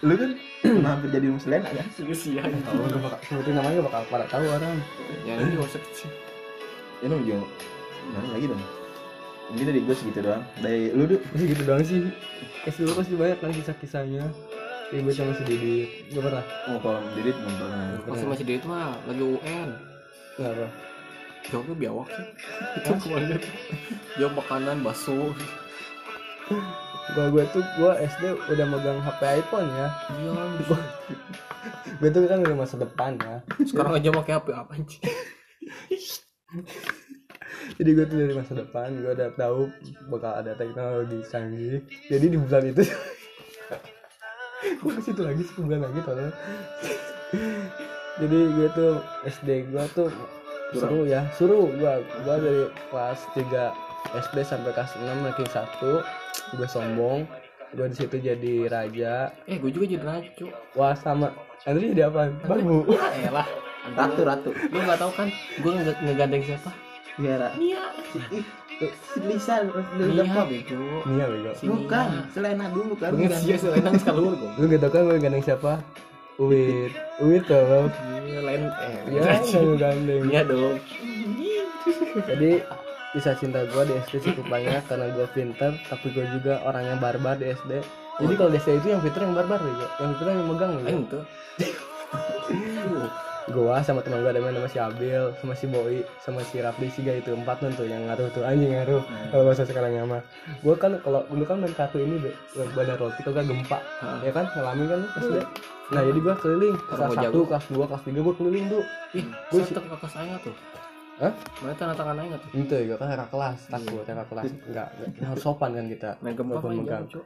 Lu 0.00 0.14
kan 0.16 0.30
pernah 0.64 0.90
hampir 0.96 1.08
jadi 1.12 1.28
muslim 1.28 1.60
ada 1.60 1.84
kesian 1.84 2.48
Tahu 2.64 2.80
gue 2.80 3.00
bakal 3.04 3.20
sebutin 3.28 3.54
namanya 3.60 3.84
bakal 3.84 4.02
pada 4.08 4.24
tahu 4.32 4.48
orang. 4.48 4.80
Yang 5.28 5.38
ini 5.44 5.52
gak 5.60 5.68
usah 5.68 5.80
kecil. 5.84 6.10
Ya 7.04 7.06
lu 7.12 7.20
jauh 7.28 7.48
mana 8.16 8.28
lagi 8.34 8.46
dong 8.50 8.64
ini 9.52 9.68
dari 9.68 9.80
gue 9.84 9.92
segitu 9.92 10.24
doang. 10.24 10.42
Dari 10.64 10.96
lu 10.96 11.04
tuh 11.04 11.20
Masih 11.36 11.46
gitu 11.52 11.62
doang 11.68 11.84
sih. 11.84 12.08
Kasih 12.64 12.88
lu 12.88 12.92
pasti 12.96 13.14
banyak 13.20 13.36
kan 13.36 13.52
kisah-kisahnya 13.52 14.24
Ribut 14.92 15.16
sama 15.16 15.32
si 15.40 15.42
Didit 15.48 15.88
Gak 16.12 16.22
pernah? 16.22 16.44
Oh 16.68 16.78
kalau 16.84 17.00
didit 17.16 17.32
belum 17.32 17.54
pernah. 17.56 17.84
Masih 18.04 18.26
masih 18.28 18.44
dia 18.44 18.56
itu 18.60 18.66
mah 18.68 18.92
lagi 19.08 19.24
UN 19.24 19.68
Kenapa? 20.36 20.68
jawabnya 21.48 21.74
biawak 21.74 22.08
sih. 22.12 22.26
Itu 22.78 22.90
ke 23.02 23.06
mana 23.10 23.36
jawab 24.16 24.32
makanan 24.38 24.76
bakso. 24.86 25.34
Gua 27.18 27.26
gua 27.34 27.44
tuh 27.50 27.64
gua 27.80 27.98
SD 27.98 28.24
udah 28.46 28.66
megang 28.70 29.00
HP 29.02 29.20
iPhone 29.42 29.68
ya. 29.74 29.88
Iya, 30.22 30.32
gua 31.98 32.08
tuh 32.14 32.20
kan 32.30 32.38
udah 32.46 32.56
masa 32.56 32.76
depan 32.78 33.18
ya. 33.18 33.36
Sekarang 33.66 33.98
aja 33.98 34.08
pakai 34.14 34.32
HP 34.38 34.46
apa 34.54 34.72
anjing? 34.76 35.02
jadi 37.80 37.90
gue 37.96 38.04
tuh 38.04 38.18
dari 38.20 38.34
masa 38.36 38.52
depan 38.52 38.92
gue 39.00 39.08
udah 39.08 39.32
tahu 39.40 39.72
bakal 40.12 40.32
ada 40.36 40.52
teknologi 40.54 41.20
canggih. 41.32 41.80
Jadi 42.12 42.26
di 42.28 42.36
bulan 42.36 42.64
itu 42.68 42.84
gue 44.62 44.92
ke 44.94 45.02
situ 45.02 45.22
lagi? 45.22 45.42
Sebulan 45.42 45.80
lagi 45.82 46.00
tau 46.06 46.16
jadi 48.20 48.38
gue 48.52 48.68
tuh 48.76 48.92
SD 49.24 49.72
gue 49.72 49.84
tuh 49.96 50.12
seru 50.76 51.08
ya. 51.08 51.24
Seru. 51.32 51.68
Gue 51.72 51.92
gue 52.04 52.36
dari 52.38 52.62
kelas 52.92 53.20
3 53.34 53.72
SD 54.20 54.36
sampai 54.44 54.70
kelas 54.76 54.92
6 54.96 55.24
ranking 55.24 55.48
1 55.48 56.60
gue 56.60 56.68
sombong. 56.68 57.24
Gue 57.72 57.88
di 57.88 57.96
situ 57.96 58.20
jadi 58.20 58.68
raja. 58.68 59.32
Eh, 59.48 59.56
gue 59.56 59.72
juga 59.72 59.88
jadi 59.88 60.04
racu. 60.04 60.52
wah 60.76 60.92
sama. 60.92 61.32
Andri 61.64 61.94
jadi 61.96 62.10
apa 62.10 62.28
babu 62.44 62.84
Ya 63.24 63.32
elah. 63.32 63.48
ratu 63.96 64.20
ratu. 64.22 64.50
Lu 64.52 64.78
nggak 64.78 65.00
tahu 65.00 65.12
kan? 65.16 65.28
Gue 65.64 65.70
nge 65.72 65.92
ngegandeng 66.04 66.42
siapa? 66.44 66.70
Biara 67.20 67.48
Nia. 67.60 67.82
si 69.12 69.18
Lisa 69.22 69.62
dari 69.94 70.12
Nia, 70.16 70.42
bego. 70.48 70.80
Nia 71.06 71.26
bego. 71.28 71.50
Bukan. 71.60 72.06
Selena 72.32 72.66
dulu 72.72 72.92
kan. 72.96 73.12
Benget 73.14 73.38
sih 73.40 73.56
selenang 73.60 73.94
sekalur 74.00 74.34
gue. 74.34 74.50
lu 74.58 74.64
gak 74.72 74.80
tau 74.82 74.90
kan 74.90 75.00
gue 75.06 75.16
gandeng 75.20 75.44
siapa? 75.44 75.72
Uwit. 76.40 76.92
Uwit 77.20 77.44
tau 77.46 77.86
Iya, 78.22 78.40
lain 78.40 78.62
eh. 78.66 78.96
ya 79.12 79.38
gue 79.44 79.76
gandeng. 79.76 80.22
Nia 80.26 80.42
dong. 80.48 80.76
jadi 82.28 82.64
bisa 83.12 83.36
cinta 83.36 83.60
gue 83.68 83.82
di 83.84 83.94
SD 84.08 84.32
cukup 84.32 84.48
banyak 84.48 84.80
karena 84.88 85.12
gue 85.12 85.26
pinter 85.36 85.76
tapi 85.92 86.08
gue 86.16 86.24
juga 86.32 86.64
orang 86.64 86.88
yang 86.88 86.98
barbar 86.98 87.36
di 87.36 87.52
SD 87.52 87.84
jadi 88.24 88.32
kalau 88.40 88.50
di 88.52 88.56
SD 88.56 88.80
itu 88.80 88.88
yang 88.88 89.02
pinter 89.04 89.20
yang 89.20 89.36
barbar 89.36 89.60
gitu 89.60 89.84
yang 90.00 90.10
pinter 90.16 90.26
yang 90.32 90.48
megang 90.48 90.72
gitu 90.80 91.18
gue 93.52 93.76
sama 93.80 94.00
teman 94.00 94.18
gue 94.18 94.30
ada 94.30 94.40
main 94.40 94.52
sama 94.52 94.66
si 94.66 94.78
Abil 94.78 95.22
sama 95.36 95.52
si 95.52 95.66
Boy 95.66 95.94
sama 96.18 96.40
si 96.42 96.56
Rafli 96.58 96.88
Siga 96.88 97.12
itu 97.12 97.30
empat 97.30 97.60
nun 97.60 97.72
tuh 97.72 97.84
yang 97.84 98.02
ngaruh 98.04 98.32
tuh 98.32 98.42
anjing 98.42 98.72
ngaruh 98.72 98.98
kalau 99.28 99.42
bahasa 99.44 99.62
sekarang 99.62 99.92
mah 100.02 100.24
gue 100.58 100.74
kan 100.74 100.96
kalau 100.98 101.22
dulu 101.28 101.44
kan 101.44 101.60
main 101.60 101.70
kartu 101.70 102.00
ini 102.00 102.16
be 102.18 102.32
badan 102.72 102.96
roti 102.96 103.20
kalau 103.20 103.36
gak 103.36 103.46
gempa 103.46 103.78
ya 104.20 104.30
kan 104.30 104.44
ngalamin 104.48 104.86
kan 104.86 104.98
lu 104.98 105.08
SD 105.14 105.36
nah 105.92 106.00
jadi 106.00 106.18
gue 106.18 106.34
keliling 106.34 106.76
kelas 106.88 107.10
satu 107.12 107.38
kelas 107.44 107.64
dua 107.68 107.84
kelas 107.86 108.02
tiga 108.02 108.20
gue 108.22 108.34
keliling 108.34 108.64
tuh 108.66 108.82
Ih, 109.12 109.24
Gua 109.28 109.52
gue 109.52 109.60
si- 109.60 109.70
tetap 109.70 109.84
kakak 109.92 110.10
saya 110.10 110.36
tuh. 110.40 110.56
Hah? 111.20 111.32
Mana 111.60 111.76
tanda 111.76 111.92
tangan 111.92 112.16
aja 112.16 112.36
tuh? 112.40 112.48
itu 112.56 112.72
ya 112.72 112.84
gue 112.88 112.96
kan 112.96 113.08
kakak 113.10 113.30
kelas 113.30 113.58
takut 113.68 114.02
kakak 114.02 114.26
kelas 114.26 114.44
enggak, 114.64 114.88
harus 115.20 115.42
sopan 115.44 115.70
kan 115.76 115.84
kita 115.86 116.10
apa 116.16 116.66
megang. 116.66 117.04
Cuk? 117.06 117.24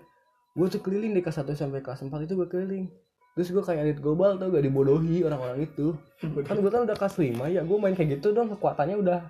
gue 0.56 0.66
tuh 0.66 0.80
keliling 0.80 1.12
dari 1.12 1.22
kelas 1.22 1.38
1 1.38 1.52
sampai 1.52 1.80
kelas 1.80 2.00
4 2.02 2.26
itu 2.26 2.32
gue 2.34 2.48
keliling 2.48 2.88
terus 3.36 3.52
gue 3.52 3.60
kayak 3.60 3.80
elit 3.84 3.98
global 4.00 4.40
tau 4.40 4.48
gak 4.48 4.64
dibodohi 4.64 5.20
orang-orang 5.22 5.68
itu. 5.68 5.92
Kan 6.48 6.64
gue 6.64 6.72
kan 6.72 6.88
udah 6.88 6.96
kelas 6.96 7.20
5 7.20 7.36
ya 7.52 7.60
gue 7.60 7.76
main 7.76 7.92
kayak 7.92 8.18
gitu 8.18 8.32
dong 8.32 8.48
kekuatannya 8.56 8.96
udah 8.96 9.20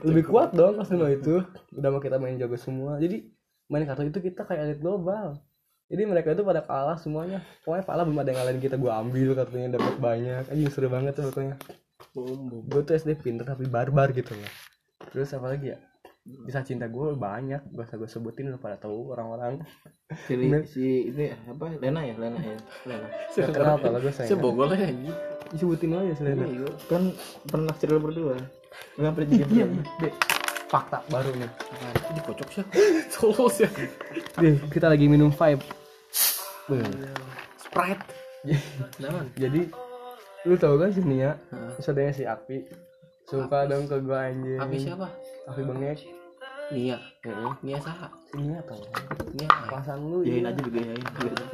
lebih 0.00 0.24
kuat 0.32 0.56
dong 0.56 0.80
kelas 0.80 0.90
5 0.90 1.20
itu. 1.20 1.44
Udah 1.76 1.88
mau 1.92 2.00
kita 2.00 2.16
main 2.16 2.40
jago 2.40 2.56
semua. 2.56 2.96
Jadi 2.96 3.28
main 3.68 3.84
kartu 3.84 4.08
itu 4.08 4.18
kita 4.24 4.48
kayak 4.48 4.60
elit 4.64 4.80
global. 4.80 5.36
Jadi 5.92 6.02
mereka 6.08 6.32
itu 6.32 6.40
pada 6.40 6.64
kalah 6.64 6.96
semuanya. 6.96 7.44
Pokoknya 7.60 7.84
kalah 7.84 8.02
belum 8.08 8.18
ada 8.24 8.28
yang 8.32 8.38
ngalahin 8.40 8.60
kita 8.64 8.80
gue 8.80 8.88
ambil 8.88 9.28
kartunya 9.36 9.68
dapat 9.68 9.94
banyak. 10.00 10.42
Anjing 10.48 10.72
seru 10.72 10.88
banget 10.88 11.20
tuh 11.20 11.28
pokoknya 11.28 11.60
gue 12.14 12.82
tuh 12.86 12.94
SD 12.94 13.18
pinter 13.22 13.42
tapi 13.46 13.66
barbar 13.66 14.14
gitu 14.14 14.34
ya 14.34 14.50
terus 15.10 15.34
apa 15.34 15.50
lagi 15.50 15.74
ya 15.74 15.78
bisa 16.24 16.64
cinta 16.64 16.88
gue 16.88 17.12
banyak 17.20 17.60
gak 17.76 17.84
usah 17.84 17.96
gue 18.00 18.08
sebutin 18.08 18.48
udah 18.48 18.60
pada 18.60 18.80
tahu 18.80 19.12
orang-orang. 19.12 19.60
Si, 20.24 20.34
si 20.72 21.12
ini 21.12 21.32
apa? 21.48 21.76
Lena 21.76 22.00
ya 22.00 22.14
Lena 22.16 22.40
ya. 22.40 22.56
Lena. 22.88 23.06
Gak 23.36 23.52
kenal 23.52 23.76
tau 23.76 23.92
lah 23.92 24.00
gue 24.00 24.12
sayang 24.12 24.30
Sebogol 24.32 24.72
ya 24.72 24.88
sebutin 25.54 25.94
aja 25.94 26.12
selain 26.18 26.40
Iya, 26.50 26.66
kan 26.90 27.02
pernah 27.46 27.74
serial 27.78 28.00
berdua. 28.02 28.34
Nggak 28.98 29.12
pernah 29.14 29.28
jadi 29.30 29.52
iya 29.54 29.66
berdua 29.68 29.96
deh 30.02 30.14
fakta 30.74 30.98
baru 31.06 31.30
nih. 31.38 31.50
Ini 32.10 32.20
kocok 32.26 32.48
sih. 32.50 32.64
Solos 33.12 33.62
ya. 33.62 33.70
Deh, 34.42 34.58
kita 34.72 34.90
lagi 34.90 35.06
minum 35.06 35.30
vibe. 35.30 35.62
Sprite. 37.60 38.04
Jadi 39.38 39.60
lu 40.48 40.54
tau 40.58 40.74
kan 40.80 40.90
si 40.90 41.00
Nia? 41.06 41.38
Adanya 41.78 42.12
si 42.16 42.26
Api. 42.26 42.66
Suka 43.30 43.70
dong 43.70 43.86
ke 43.86 43.96
gue 44.02 44.18
anjing. 44.18 44.58
Abi 44.58 44.76
siapa? 44.82 45.08
Api 45.44 45.62
bengek 45.62 45.98
Nia. 46.72 46.96
Heeh. 47.20 47.52
Nia 47.60 47.78
saha? 47.78 48.08
si 48.24 48.40
Nia 48.40 48.60
tau 48.64 48.80
Nia. 49.36 49.48
ay. 49.48 49.68
pasang 49.68 50.00
lu 50.00 50.24
yain 50.24 50.44
iya. 50.44 50.50
aja 50.52 50.60
juga 50.64 50.80
yain 50.80 51.04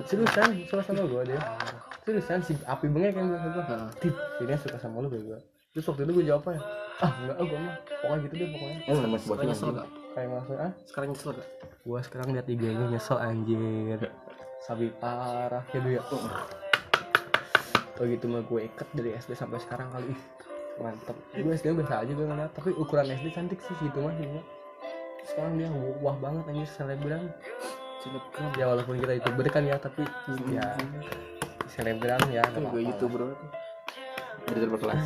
seriusan 0.06 0.49
suka 0.70 0.82
sama 0.87 1.02
gue 1.02 1.23
dia 1.26 1.40
seriusan 2.06 2.38
si 2.47 2.52
Api 2.62 2.87
bengek 2.87 3.18
yang 3.18 3.26
bilang 3.35 3.50
gue 3.50 3.64
Heeh. 3.66 3.88
Tip, 3.99 4.14
si 4.14 4.42
Nia 4.47 4.59
suka 4.59 4.78
sama 4.78 5.02
lu 5.02 5.09
gue 5.11 5.38
terus 5.70 5.85
waktu 5.87 6.02
itu 6.06 6.12
gue 6.18 6.25
jawab 6.26 6.42
apa 6.47 6.50
ya 6.54 6.62
ah 7.00 7.12
enggak 7.16 7.37
gue 7.40 7.59
mah 7.59 7.75
pokoknya 8.02 8.18
gitu 8.26 8.35
deh 8.37 8.49
pokoknya 8.50 8.76
eh 8.76 8.92
nama 8.92 8.99
Sekarang 9.00 9.18
sebutnya 9.18 9.47
nyesel 9.50 9.70
gak? 9.73 9.88
kayak 10.11 10.28
maksud 10.28 10.56
ah 10.59 10.73
Sekarang 10.87 11.09
nyesel 11.11 11.30
gak? 11.32 11.49
gue 11.80 11.99
sekarang 12.04 12.28
liat 12.35 12.47
IG 12.47 12.62
nya 12.62 12.87
nyesel 12.87 13.18
anjir 13.18 14.00
sabi 14.61 14.87
parah 15.00 15.64
ya 15.73 15.78
dulu 15.80 15.90
ya 15.97 16.02
kalau 17.94 18.09
gitu 18.09 18.26
mah 18.28 18.42
gue 18.42 18.61
ikat 18.64 18.88
dari 18.92 19.11
SD 19.12 19.32
sampai 19.35 19.59
sekarang 19.59 19.88
kali 19.90 20.12
mantep 20.80 21.16
gue 21.30 21.52
SD 21.52 21.66
biasa 21.76 21.94
aja 22.02 22.12
gue 22.12 22.26
ngeliat 22.26 22.52
tapi 22.52 22.70
ukuran 22.72 23.06
SD 23.06 23.26
cantik 23.30 23.60
sih 23.60 23.75
gitu 23.78 23.99
mah 24.00 24.14
gitu 24.16 24.40
sekarang 25.28 25.54
dia 25.54 25.68
wah 26.00 26.16
banget 26.16 26.44
anjir 26.49 26.66
selebgram 26.66 27.28
Selebgram. 28.00 28.50
ya 28.56 28.64
walaupun 28.66 28.96
kita 28.96 29.12
youtuber 29.20 29.44
kan 29.46 29.62
ya 29.62 29.76
tapi 29.76 30.02
ya 30.49 30.66
selebgram 31.68 32.22
ya 32.28 32.42
Kan 32.42 32.64
nggak 32.64 32.72
gue 32.72 32.82
youtuber. 32.88 33.20
dari 34.49 34.66
berkelas 34.66 35.04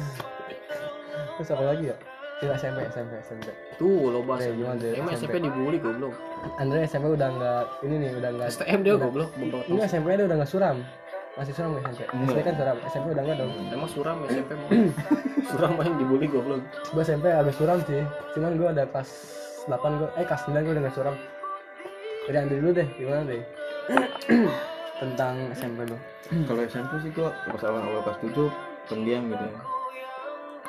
terus 1.34 1.48
apa 1.50 1.64
lagi 1.66 1.84
ya 1.90 1.96
kita 2.34 2.54
SMP 2.54 2.78
SMP 2.90 3.12
SMP 3.22 3.46
Tuh 3.74 4.10
lo 4.10 4.20
bahas. 4.22 4.42
Oke, 4.42 4.58
gimana 4.58 4.74
deh, 4.76 4.90
Emang 4.94 5.14
SMP? 5.14 5.34
SMP 5.34 5.34
dibully 5.46 5.78
goblok. 5.78 6.14
Andre 6.58 6.82
SMP 6.82 7.06
udah 7.10 7.28
nggak 7.30 7.62
ini 7.82 7.94
nih 7.94 8.10
udah 8.14 8.30
nggak 8.34 8.48
STM 8.50 8.78
dia 8.82 8.94
goblok. 8.94 9.30
Goblok. 9.34 9.62
ini 9.66 9.80
SMP 9.82 10.06
dia 10.14 10.26
udah 10.26 10.36
nggak 10.42 10.50
suram 10.50 10.76
masih 11.34 11.50
suram 11.50 11.74
ya 11.74 11.80
SMP 11.90 12.10
SD 12.30 12.40
kan 12.46 12.54
suram 12.54 12.76
SMP 12.86 13.06
udah 13.10 13.22
nggak 13.26 13.36
dong. 13.42 13.50
Emang 13.66 13.90
suram 13.90 14.16
SMP 14.30 14.50
mau. 14.54 14.68
suram 15.50 15.72
main 15.74 15.92
dibully 15.98 16.26
goblok. 16.30 16.62
gue 16.62 17.02
SMP 17.02 17.26
agak 17.26 17.54
suram 17.58 17.78
sih. 17.84 18.02
Cuman 18.38 18.54
gue 18.54 18.68
ada 18.70 18.84
kelas 18.86 19.10
8 19.66 19.98
gue 19.98 20.08
eh 20.14 20.24
kelas 20.24 20.42
9 20.46 20.62
gue 20.62 20.72
udah 20.78 20.84
gak 20.86 20.96
suram. 20.96 21.16
Jadi 22.24 22.36
Andri 22.38 22.56
dulu 22.62 22.70
deh 22.72 22.88
gimana 22.96 23.22
deh? 23.26 23.42
Tentang 25.02 25.34
SMP 25.52 25.78
lu. 25.90 25.96
Kalau 26.48 26.62
SMP 26.64 26.92
sih 27.02 27.10
gua 27.12 27.34
pas 27.50 27.62
awal 27.66 27.82
awal 27.82 28.00
kelas 28.06 28.18
tujuh 28.22 28.48
pendiam 28.86 29.26
gitu 29.28 29.44
ya. 29.44 29.60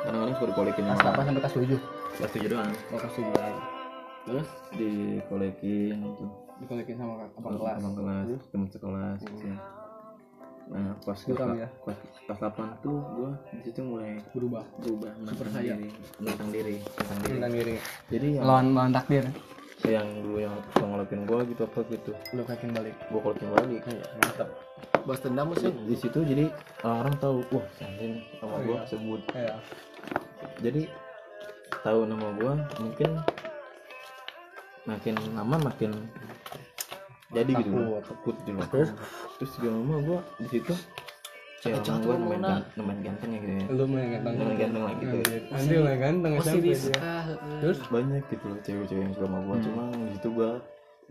Kadang-kadang 0.01 0.35
suka 0.37 0.47
dikolekin 0.51 0.83
kelas 0.83 0.99
sama 0.99 1.13
8 1.13 1.27
sampai 1.29 1.41
kelas 1.45 1.55
7 1.55 2.17
kelas 2.17 2.31
tujuh 2.33 2.49
doang. 2.49 2.71
Oh, 2.89 2.97
kelas 2.97 3.15
7 3.15 3.75
terus 4.25 4.49
dikolekin 4.73 6.01
gitu 6.01 6.25
dikolekin 6.57 6.97
sama 6.97 7.29
Sama 7.37 7.49
kelas. 7.61 7.77
abang 7.77 7.93
kelas 7.93 8.41
temen 8.49 8.67
sekelas 8.73 9.19
gitu 9.21 9.53
nah 10.65 10.97
pas 10.99 11.13
kelas 11.13 11.19
Suram 11.29 11.49
la- 11.51 11.61
ya? 11.61 11.69
kelas 11.79 11.97
kelas 12.25 12.37
delapan 12.39 12.67
tuh 12.79 12.97
gua 13.13 13.31
di 13.47 13.61
situ 13.61 13.79
mulai 13.81 14.17
berubah. 14.31 14.65
berubah 14.77 15.11
Super 15.13 15.21
menentang 15.45 15.53
saya. 15.53 15.73
diri 15.73 15.89
menentang 16.17 16.49
diri 16.49 16.75
menentang 16.81 17.19
diri. 17.21 17.33
Tentang 17.35 17.53
diri. 17.53 17.75
Jadi 18.09 18.27
yang 18.31 18.43
lawan 18.43 18.65
lawan 18.71 18.91
takdir. 18.91 19.25
Yang 19.85 20.07
dulu 20.17 20.37
yang 20.39 20.55
suka 20.65 20.85
ngelakuin 20.87 21.21
gua 21.23 21.39
gitu 21.43 21.61
apa 21.61 21.79
gitu. 21.85 22.11
Lu 22.33 22.41
kakin 22.41 22.69
balik. 22.71 22.95
Gua 23.07 23.19
kolekin 23.21 23.49
balik 23.51 23.81
mantap. 24.17 24.49
Bahas 25.05 25.21
dendam 25.21 25.53
sih. 25.53 25.69
di 25.69 25.95
situ 25.95 26.19
jadi 26.19 26.45
orang 26.81 27.13
tahu 27.15 27.45
wah 27.51 27.65
Sandin 27.75 28.25
sama 28.35 28.57
gua 28.59 28.77
Iya. 28.79 28.89
sebut 28.89 29.21
ya 29.31 29.55
jadi 30.57 30.81
tahu 31.79 32.09
nama 32.09 32.27
gua 32.33 32.53
mungkin 32.79 33.11
makin 34.85 35.13
lama 35.31 35.57
makin 35.61 35.91
jadi 37.27 37.51
gitu 37.55 37.71
Takut. 37.73 38.01
takut 38.05 38.35
gitu 38.39 38.51
loh. 38.53 38.67
Terus? 38.67 38.89
terus 39.35 39.51
juga 39.55 39.69
lama 39.71 39.95
gua 39.99 40.19
di 40.37 40.47
situ 40.47 40.73
cewek 41.57 41.81
Jatuh 41.81 41.97
gua 42.05 42.15
main 42.19 42.41
main 42.77 42.99
ganteng 43.01 43.29
ya 43.31 43.39
gitu 43.39 43.53
ya 43.55 43.65
lu 43.71 43.83
main 43.87 44.07
ganteng 44.11 44.33
main 44.37 44.53
ganteng 44.55 44.83
lah 44.83 44.93
gitu 44.95 45.15
ya. 45.17 45.39
Andri 45.51 45.75
main 45.79 45.97
ganteng 45.97 46.31
Masih 46.37 46.59
bisa. 46.59 46.91
dia 46.91 47.11
terus 47.59 47.79
banyak 47.87 48.21
gitu 48.29 48.45
loh 48.45 48.59
cewek-cewek 48.61 49.01
yang 49.01 49.13
suka 49.13 49.25
sama 49.25 49.39
gua 49.41 49.57
cuma 49.59 49.83
di 49.91 50.11
situ 50.13 50.29
gua 50.31 50.49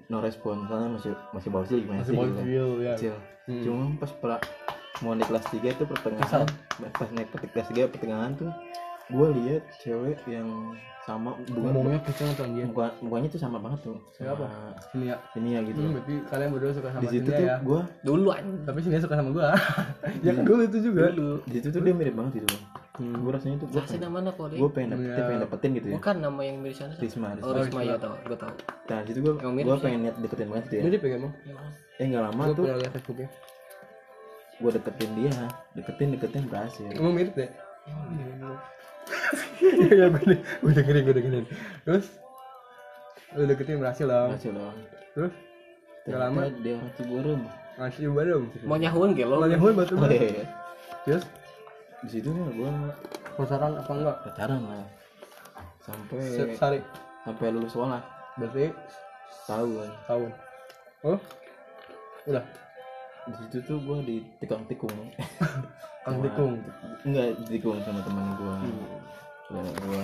no 0.05 0.17
respon 0.21 0.57
karena 0.67 0.87
masih 0.91 1.11
masih 1.33 1.49
bocil 1.49 1.79
gimana 1.81 1.99
masih 2.01 2.07
sih 2.07 2.15
gitu 2.15 2.31
bocil 2.31 2.69
ya 2.81 2.95
Kecil. 2.95 3.15
Hmm. 3.45 3.61
cuma 3.61 3.83
pas 3.99 4.11
pra, 4.15 4.37
mau 5.01 5.13
naik 5.13 5.27
kelas 5.27 5.45
3 5.49 5.65
itu 5.67 5.85
pertengahan 5.85 6.47
pas 6.93 7.09
naik 7.11 7.29
ke 7.31 7.47
kelas 7.47 7.69
3 7.69 7.89
pertengahan 7.89 8.31
tuh 8.35 8.51
gua 9.13 9.29
lihat 9.35 9.63
cewek 9.83 10.19
yang 10.25 10.49
sama 11.05 11.37
bukan 11.53 11.73
ngomongnya 11.77 12.01
kecil 12.09 12.33
tuh 12.33 12.49
anjir 12.49 12.65
muka 12.65 12.89
mukanya 13.05 13.29
tuh 13.29 13.41
sama 13.41 13.61
banget 13.61 13.81
tuh. 13.85 13.97
Siapa? 14.17 14.49
ya 14.97 15.17
ini 15.37 15.49
ya 15.53 15.61
gitu. 15.61 15.77
Hmm, 15.85 15.93
berarti 16.01 16.15
kalian 16.33 16.49
berdua 16.57 16.73
suka 16.73 16.89
sama 16.89 17.03
di 17.05 17.09
situ 17.13 17.29
tuh 17.29 17.45
ya? 17.45 17.57
gua 17.61 17.81
Dulu 18.01 18.31
tapi 18.65 18.79
sini 18.81 18.97
suka 18.97 19.15
sama 19.21 19.31
gua. 19.37 19.53
Ya 20.25 20.33
kan 20.33 20.45
dulu 20.49 20.65
itu 20.65 20.79
juga. 20.81 21.13
Di 21.45 21.61
situ 21.61 21.69
tuh 21.69 21.81
dia 21.85 21.93
mirip 21.93 22.17
banget 22.17 22.41
gitu. 22.41 22.49
Bang 22.49 22.65
gue 22.95 23.27
rasanya 23.35 23.59
tuh 23.59 23.67
gue 23.75 23.83
Hasilnya 23.83 24.07
mana 24.07 24.31
kok 24.31 24.55
gue 24.55 24.71
pengen 24.71 24.95
dapetin 24.95 25.11
Iya. 25.11 25.27
pengen 25.27 25.43
dapetin 25.43 25.71
gitu 25.75 25.87
ya. 25.91 25.95
Bukan 25.99 26.17
nama 26.23 26.41
yang 26.47 26.57
di 26.63 26.71
sana 26.71 26.93
Risma 26.95 27.27
oh 27.43 27.51
Risma 27.51 27.59
Risma 27.59 27.81
ya 27.83 27.97
tau 27.99 28.15
gue 28.23 28.39
tau 28.39 28.53
nah 28.87 28.99
situ 29.03 29.19
gue 29.19 29.35
mirip 29.35 29.67
gue 29.67 29.79
pengen 29.83 30.01
niat 30.07 30.17
deketin 30.23 30.47
banget 30.47 30.65
gitu 30.71 30.75
ya. 30.79 30.83
Mirip 30.87 31.01
ya 31.03 31.11
emang 31.19 31.33
eh 31.99 32.05
nggak 32.07 32.23
lama 32.23 32.43
gue 32.47 32.55
tuh 32.55 32.63
pernah 32.63 32.79
lihat 32.79 32.93
Facebooknya 32.95 33.29
gue 34.55 34.71
deketin 34.79 35.11
dia. 35.19 35.35
Deketin 35.75 36.09
deketin 36.15 36.43
berhasil 36.47 36.87
emang 36.95 37.13
mirip 37.19 37.35
deh 37.35 37.51
ya 39.99 40.07
gue 40.11 40.37
gue 40.41 40.73
dengerin 40.73 41.03
gue 41.05 41.15
dengerin. 41.17 41.45
Terus? 41.85 42.07
Lu 43.35 43.45
deketin 43.49 43.81
berhasil 43.81 44.07
dong. 44.07 44.31
Berhasil 44.35 44.53
dong. 44.53 44.77
Terus? 45.15 45.33
Nggak 46.05 46.21
lama? 46.21 46.41
Dia 46.61 46.73
orang 46.77 46.93
Ciburem 46.97 47.41
masih 47.75 48.07
baru 48.15 48.47
mau 48.63 48.79
nyahun 48.79 49.11
gelo 49.19 49.35
Lo. 49.43 49.47
Nyahun 49.51 49.75
batu 49.75 49.99
oh, 49.99 50.07
iya. 50.07 50.47
terus? 51.03 51.27
Di 52.07 52.09
situ 52.21 52.31
mah 52.31 52.49
gue 52.55 52.71
pacaran 53.35 53.73
apa 53.75 53.93
enggak? 53.93 54.17
pacaran 54.23 54.61
lah. 54.63 54.87
Sampai 55.83 56.23
sehari 56.23 56.79
sampai 57.27 57.51
lulus 57.51 57.75
sekolah. 57.75 58.03
Berarti 58.39 58.71
tahun 59.51 59.91
tahun 60.07 60.31
oh? 61.03 61.19
Udah 62.31 62.64
di 63.25 63.33
situ 63.41 63.57
tuh 63.65 63.79
gue 63.81 63.99
ditikung-tikung 64.05 64.93
kang 66.05 66.21
tikung? 66.21 66.61
Enggak 67.09 67.33
ditikung 67.41 67.81
sama 67.81 68.01
teman 68.05 68.25
gue 68.37 68.57
saudara 69.49 69.71
gue 69.73 70.03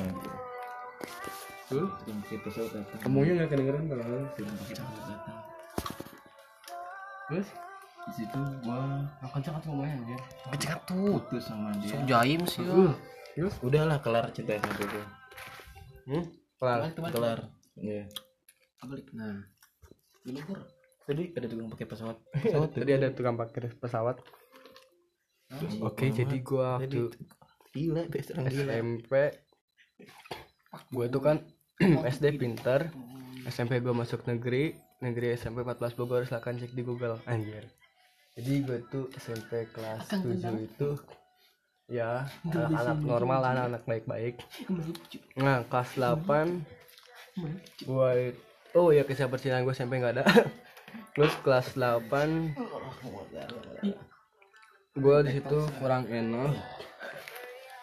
gitu 1.70 1.80
tim 2.02 2.18
si 2.26 2.34
pesawat 2.42 2.70
datang 2.74 2.98
kamunya 2.98 3.32
nggak 3.38 3.50
kedengeran 3.54 3.84
kalau 3.86 4.26
tim 4.34 4.48
pesawat 4.68 5.04
datang 5.06 5.38
terus? 7.30 7.48
Di 8.10 8.12
situ 8.16 8.40
gue 8.66 8.82
kencang 9.22 9.54
tuh 9.62 9.68
ngomongnya 9.70 9.94
anjir. 10.02 10.20
Cek 10.58 10.80
tuh. 10.82 11.22
Putus 11.22 11.46
sama 11.46 11.70
dia. 11.78 11.94
So 11.94 12.02
jaim 12.10 12.42
sih 12.42 12.66
ya. 12.66 12.90
Terus? 13.38 13.54
Udahlah 13.62 14.02
kelar 14.02 14.34
cinta 14.34 14.58
SMP 14.58 14.82
gue 14.88 15.04
hmm? 16.10 16.24
Kelar? 16.58 16.90
Kelar. 16.90 17.38
Iya. 17.78 18.10
Balik 18.82 19.06
nah. 19.14 19.46
Di 20.26 20.34
luhur 20.34 20.58
tadi 21.11 21.25
ada 21.35 21.47
tukang 21.50 21.69
pakai 21.75 21.87
pesawat. 21.90 22.17
Pesawat 22.47 22.71
tadi 22.71 22.90
ada 22.95 23.09
tukang 23.11 23.37
parkir 23.37 23.64
pesawat. 23.75 24.17
Oke 25.83 26.14
jadi 26.14 26.37
gua 26.47 26.79
waktu 26.79 27.11
gila 27.75 28.07
serang 28.23 28.47
gila. 28.47 28.73
SMP 28.79 29.12
gue 30.95 31.07
tuh 31.11 31.23
kan 31.23 31.37
SD 31.83 32.38
pinter. 32.38 32.95
SMP 33.50 33.83
gue 33.83 33.90
masuk 33.90 34.23
negeri. 34.31 34.79
Negeri 35.00 35.35
SMP 35.35 35.64
14 35.64 35.99
Bogor 35.99 36.23
silahkan 36.29 36.55
cek 36.55 36.76
di 36.76 36.87
Google. 36.87 37.19
Anjir. 37.26 37.67
Jadi 38.38 38.52
gue 38.62 38.79
tuh 38.87 39.11
SMP 39.19 39.67
kelas 39.75 40.07
7 40.07 40.23
itu 40.62 40.88
ya 41.90 42.31
anak-anak 42.47 42.99
normal 43.02 43.40
anak-anak 43.43 43.83
baik-baik. 43.83 44.37
Nah 45.35 45.67
kelas 45.67 45.99
8 45.99 46.62
gue 47.87 48.14
oh 48.75 48.88
ya 48.95 49.02
kisah 49.02 49.26
percintaan 49.26 49.67
gue 49.67 49.75
SMP 49.75 49.99
nggak 49.99 50.21
ada 50.21 50.25
terus 51.14 51.35
kelas 51.43 51.75
8 51.75 52.55
gue 55.00 55.17
di 55.26 55.31
situ 55.38 55.59
kurang 55.79 56.05
enak. 56.11 56.52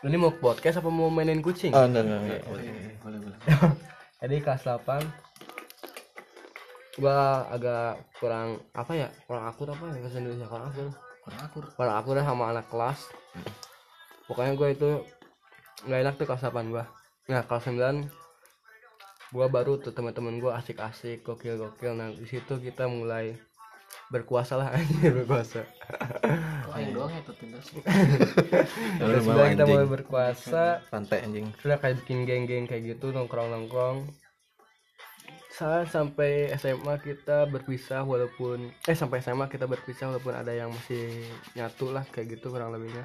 Ini 0.05 0.15
mau 0.15 0.29
podcast 0.29 0.77
apa 0.79 0.93
mau 0.93 1.09
mainin 1.09 1.41
kucing? 1.41 1.73
Oh 1.73 1.83
enggak 1.83 2.05
enggak 2.05 2.21
enggak. 2.21 2.41
Boleh 2.45 2.69
boleh 3.01 3.19
boleh 3.25 3.37
jadi 4.21 4.35
kelas 4.45 4.63
8 4.63 5.27
gua 6.97 7.45
agak 7.53 8.01
kurang 8.17 8.57
apa 8.73 8.91
ya 8.97 9.05
kurang 9.29 9.45
akur 9.45 9.69
apa 9.69 9.85
ya 9.93 10.01
bahasa 10.01 10.17
Indonesia 10.21 10.47
kurang 10.49 10.65
akur. 10.69 10.87
Kurang 11.25 11.39
akur. 11.41 11.63
Kurang 11.73 11.95
akur 11.97 12.15
sama 12.21 12.43
anak 12.53 12.65
kelas. 12.69 12.99
Pokoknya 14.27 14.53
gue 14.53 14.69
itu 14.75 14.91
nggak 15.87 15.99
enak 16.03 16.13
tuh 16.19 16.25
kelas 16.29 16.45
8 16.45 16.73
gua. 16.73 16.85
Nah 17.27 17.41
kelas 17.43 17.65
9 17.69 18.26
gua 19.35 19.47
baru 19.51 19.79
tuh 19.79 19.91
teman-teman 19.91 20.39
gua 20.39 20.59
asik-asik 20.59 21.23
gokil-gokil. 21.23 21.93
Nah 21.95 22.13
di 22.15 22.27
situ 22.27 22.59
kita 22.59 22.87
mulai 22.87 23.35
berkuasa 24.07 24.55
lah 24.55 24.71
anjir 24.75 25.11
berkuasa. 25.23 25.67
Kok 26.67 26.73
aing 26.75 26.91
doang 26.95 27.11
ya 27.11 27.21
Terus. 27.23 27.67
Sudah 29.27 29.47
kita 29.51 29.65
mulai 29.67 29.87
berkuasa. 29.87 30.83
Pantai 30.87 31.27
anjing. 31.27 31.51
Sudah 31.59 31.77
kayak 31.79 32.03
bikin 32.03 32.23
geng-geng 32.23 32.65
kayak 32.67 32.95
gitu 32.95 33.11
nongkrong-nongkrong. 33.11 34.07
Saat 35.51 35.89
sampai 35.89 36.53
SMA 36.61 37.01
kita 37.01 37.49
berpisah 37.49 38.05
walaupun 38.05 38.69
eh 38.85 38.93
sampai 38.93 39.25
SMA 39.25 39.49
kita 39.49 39.65
berpisah 39.65 40.13
walaupun 40.13 40.37
ada 40.37 40.53
yang 40.53 40.69
masih 40.69 41.25
nyatu 41.57 41.89
lah 41.89 42.05
kayak 42.13 42.37
gitu 42.37 42.53
kurang 42.53 42.71
lebihnya. 42.71 43.03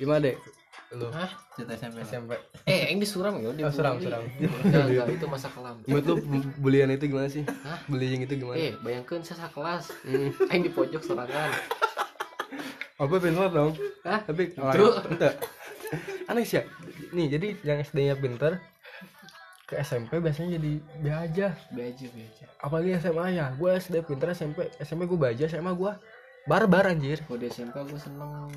Gimana 0.00 0.32
dek 0.32 0.63
lu? 0.94 1.08
Hah? 1.10 1.30
cinta 1.54 1.74
SMP 1.74 2.02
SMP 2.06 2.32
eh 2.66 2.90
aing 2.90 2.98
disuram 3.02 3.38
ya? 3.42 3.50
Dia 3.54 3.66
oh, 3.66 3.72
seram 3.74 3.98
bully. 3.98 4.06
seram 4.10 4.22
enggak 4.22 4.84
enggak 4.90 5.06
itu 5.14 5.26
masa 5.26 5.48
kelam. 5.50 5.76
Menurut 5.86 6.04
lu 6.06 6.14
bulian 6.58 6.88
itu 6.94 7.04
gimana 7.10 7.28
sih? 7.30 7.42
Hah? 7.46 7.78
bullying 7.90 8.22
itu 8.26 8.34
gimana? 8.38 8.56
Eh 8.58 8.72
bayangkan 8.82 9.22
saya 9.22 9.50
kelas. 9.50 9.90
Hmm. 10.06 10.30
aing 10.50 10.62
di 10.66 10.70
pojok 10.70 11.02
serangan 11.02 11.50
aku 12.98 13.18
pintar 13.18 13.50
dong. 13.50 13.72
Hah? 14.06 14.20
tapi 14.22 14.54
True. 14.54 14.94
enggak 15.10 15.34
aneh 16.30 16.44
sih 16.46 16.58
ya. 16.58 16.62
Nih 17.14 17.26
jadi 17.30 17.48
yang 17.62 17.78
SD 17.82 17.98
nya 18.10 18.14
pintar 18.18 18.62
ke 19.64 19.80
SMP 19.80 20.20
biasanya 20.20 20.60
jadi 20.60 20.72
B 21.00 21.06
aja 21.08 21.56
be 21.72 21.88
aja 21.88 22.06
be 22.12 22.20
aja 22.28 22.46
apalagi 22.60 22.96
SMA 23.00 23.26
ya. 23.34 23.46
Gue 23.58 23.74
SD 23.76 24.04
pinter 24.06 24.30
SMP 24.32 24.70
SMP 24.78 25.08
gue 25.10 25.18
baja 25.18 25.44
SMA 25.50 25.72
gue 25.74 25.92
barbar 26.46 26.92
anjir. 26.92 27.24
Di 27.24 27.46
SMK 27.48 27.76
gue 27.88 28.00
seneng 28.00 28.52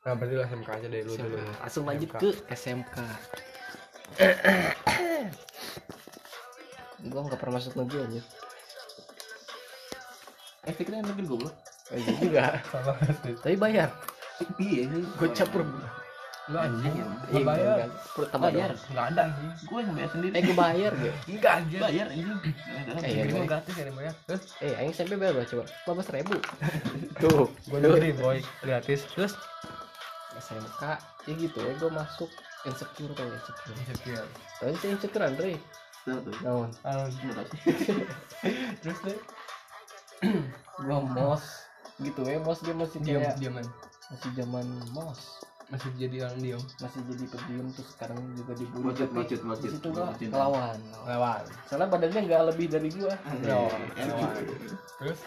nah 0.00 0.16
berarti 0.16 0.34
lah 0.40 0.48
SMK 0.48 0.68
aja 0.72 0.86
deh 0.88 1.00
lu 1.04 1.12
dulu. 1.12 1.36
Langsung 1.60 1.84
lanjut 1.84 2.08
SMK. 2.08 2.20
ke 2.20 2.28
SMK 2.56 2.96
gue 7.00 7.20
nggak 7.20 7.40
pernah 7.40 7.54
masuk 7.56 7.72
negeri 7.78 7.98
aja 8.04 8.20
eh 10.68 10.74
pikirnya 10.76 11.04
negeri 11.04 11.24
goblok 11.24 11.54
Eh, 11.90 11.98
iya 11.98 12.12
juga. 12.22 12.44
Sama 12.70 12.92
SD 13.02 13.26
tapi 13.42 13.56
bayar. 13.58 13.88
Iya 14.62 14.80
ini 14.86 14.98
gue 15.02 15.28
campur. 15.34 15.66
Enggak 16.50 16.62
anjing. 16.66 16.94
Iya, 16.94 17.04
enggak 17.06 17.46
bayar. 17.46 17.74
enggak. 17.74 17.90
Perut 18.14 18.28
tak 18.30 18.40
bayar. 18.40 18.70
enggak 18.74 19.06
ada 19.10 19.20
anjing. 19.26 19.48
Gue 19.66 19.78
yang 19.82 19.94
bayar 19.98 20.10
sendiri. 20.14 20.32
Eh 20.32 20.42
gue 20.46 20.56
bayar 20.56 20.90
gak 20.94 21.14
enggak 21.34 21.52
anjir 21.58 21.78
bayar 21.82 22.06
anjing. 22.14 22.38
Eh 23.02 23.10
ya 23.10 23.22
ini 23.26 23.32
gue 23.34 23.48
gratis 23.50 23.74
ya 23.74 23.84
bayar 23.90 24.14
terus? 24.26 24.42
Eh 24.62 24.72
aing 24.78 24.92
SMP 24.94 25.12
bayar 25.18 25.34
coba. 25.50 25.64
Lima 25.66 26.02
ribu. 26.14 26.36
Tuh 27.22 27.46
gue 27.50 27.78
negeri 27.82 28.10
boy. 28.14 28.38
Gratis. 28.62 29.00
Terus 29.10 29.32
SMK 30.38 30.82
ya 31.26 31.32
gitu 31.34 31.58
ya 31.58 31.72
gue 31.74 31.90
masuk 31.90 32.30
insecure 32.68 33.12
tau 33.16 33.28
insecure. 33.28 33.76
Insecure. 33.76 34.28
Tapi 34.60 34.74
saya 34.76 34.90
insecure 34.96 35.24
Andre. 35.24 35.52
Tahu 36.04 36.18
tuh? 36.24 36.34
Naon? 36.44 36.70
Terus 38.84 38.98
deh. 39.04 39.18
Gue 40.80 40.98
mos 41.12 41.44
gitu 42.00 42.24
ya 42.24 42.40
mos 42.40 42.64
dia 42.64 42.72
masih 42.72 42.98
diam 43.04 43.20
kayak 43.20 43.36
diaman. 43.36 43.66
masih 44.08 44.30
zaman 44.36 44.66
mos. 44.96 45.44
Masih 45.68 45.92
jadi 46.00 46.24
orang 46.24 46.40
diam. 46.40 46.62
Masih 46.80 47.00
jadi 47.04 47.24
pendiam 47.28 47.66
terus 47.76 47.88
sekarang 47.92 48.18
juga 48.32 48.52
dibully 48.56 48.84
macut, 48.96 49.10
macut. 49.12 49.60
di 49.60 49.68
situ 49.76 49.88
gua 49.92 50.12
ngelawan 50.16 50.80
lewat 51.04 51.44
soalnya 51.68 51.86
badannya 51.92 52.20
nggak 52.24 52.42
lebih 52.52 52.66
dari 52.72 52.88
gua. 52.96 53.14
Lewat 53.44 53.80
terus? 55.00 55.20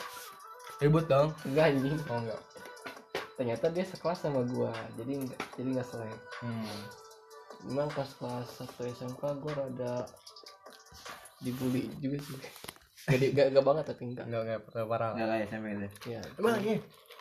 Ribut 0.81 1.05
dong. 1.05 1.29
Enggak 1.45 1.65
anjing 1.73 1.97
oh 2.09 2.17
enggak 2.17 2.41
ternyata 3.43 3.67
dia 3.69 3.83
sekelas 3.83 4.23
sama 4.23 4.39
gua. 4.47 4.71
Jadi 4.95 5.11
enggak 5.19 5.39
jadi 5.59 5.67
nggak 5.75 5.87
selek. 5.91 6.19
Hmm. 6.39 6.79
memang 7.63 7.87
pas 7.91 8.07
kelas 8.07 8.47
satu 8.59 8.83
SMK 8.83 9.19
gua 9.39 9.53
rada 9.55 10.03
dibully 11.39 11.91
juga 11.99 12.19
sih. 12.19 12.39
Gak, 13.03 13.19
di- 13.19 13.31
gak, 13.35 13.51
gak 13.51 13.63
banget 13.63 13.85
tapi 13.91 14.01
enggak 14.07 14.25
enggak 14.27 14.41
enggak 14.47 14.59
parah 14.63 14.87
parah 14.87 15.09
nggak 15.11 15.27
kayak 15.27 15.45
SMP 15.47 15.65
itu. 15.69 15.87
Ya 16.07 16.21
emang 16.39 16.53
lagi 16.55 16.73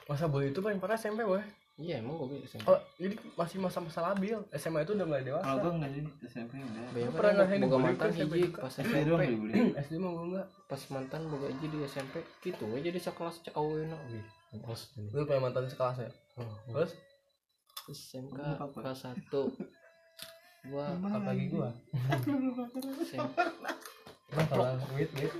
masa 0.06 0.24
bully 0.26 0.50
itu 0.50 0.62
paling 0.62 0.78
parah 0.78 0.94
SMP 0.94 1.26
boy? 1.26 1.42
Iya 1.74 1.98
emang 1.98 2.14
gua 2.18 2.26
bisa 2.30 2.54
SMP 2.54 2.66
oh 2.70 2.78
jadi 2.98 3.14
masih 3.34 3.56
masa-masa 3.58 4.00
labil. 4.02 4.38
SMA 4.54 4.78
itu 4.82 4.92
udah 4.94 5.06
mulai 5.06 5.22
dewasa. 5.22 5.42
Kalau 5.42 5.58
gue 5.58 5.72
nggak 5.78 5.90
sih 5.90 6.02
SMP 6.26 6.52
enggak 6.58 6.86
Bayangkan 6.90 7.14
pernah 7.18 7.30
gua 7.30 7.38
ngerasain 7.38 7.58
boga 7.58 7.66
dibully 7.66 7.86
mantan 7.86 8.10
hiji 8.14 8.40
juga? 8.46 8.60
pas 8.62 8.74
SMP 8.74 8.94
dibully 9.26 9.54
SD 9.74 9.92
mah 10.02 10.10
gue 10.10 10.24
enggak 10.26 10.46
pas 10.70 10.82
mantan 10.90 11.22
boga 11.26 11.46
hiji 11.50 11.66
di 11.66 11.78
SMP 11.86 12.14
gitu 12.42 12.64
aja 12.70 12.90
di 12.90 13.00
sekelas 13.02 13.36
cek 13.42 13.54
awena 13.54 13.98
wih 14.10 14.26
ini. 14.52 15.08
Lu 15.10 15.24
punya 15.24 15.40
mantan 15.40 15.64
sekelas 15.64 15.96
ya. 16.04 16.10
Oh, 16.36 16.54
terus? 16.72 16.92
SMK 17.88 18.38
kelas 18.76 18.98
satu. 19.02 19.48
Gua 20.68 20.86
apa 20.94 21.18
lagi 21.26 21.50
gua. 21.50 21.72
SMK, 24.32 24.56
wait 24.96 25.10
wait. 25.16 25.32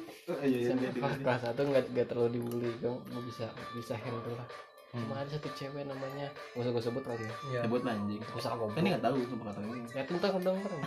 Iya 0.43 0.75
SMK 0.75 0.97
kelas, 0.99 1.17
kelas 1.23 1.41
satu 1.45 1.61
nggak 1.65 1.85
nggak 1.93 2.07
terlalu 2.09 2.41
dibully 2.41 2.73
gua, 2.81 2.99
gua 2.99 3.23
bisa 3.25 3.47
bisa 3.77 3.95
handle 3.97 4.35
lah. 4.37 4.49
Cuma 4.93 5.17
ada 5.17 5.31
satu 5.33 5.49
cewek 5.57 5.89
namanya 5.89 6.29
gak 6.53 6.69
usah 6.69 6.71
gue 6.77 6.85
sebut 6.85 7.01
lagi 7.09 7.25
ya. 7.25 7.33
Iya. 7.49 7.61
Sebut 7.65 7.81
anjing. 7.89 8.21
Gak 8.21 8.37
usah 8.37 8.53
ngomong 8.53 8.77
kan 8.77 8.85
ini 8.85 8.89
nggak 8.93 9.05
tahu 9.09 9.15
sumpah 9.25 9.47
kata 9.49 9.61
ini 9.65 9.89
ya 9.97 10.03
tentang 10.05 10.33
tentang 10.37 10.55
tentang 10.61 10.81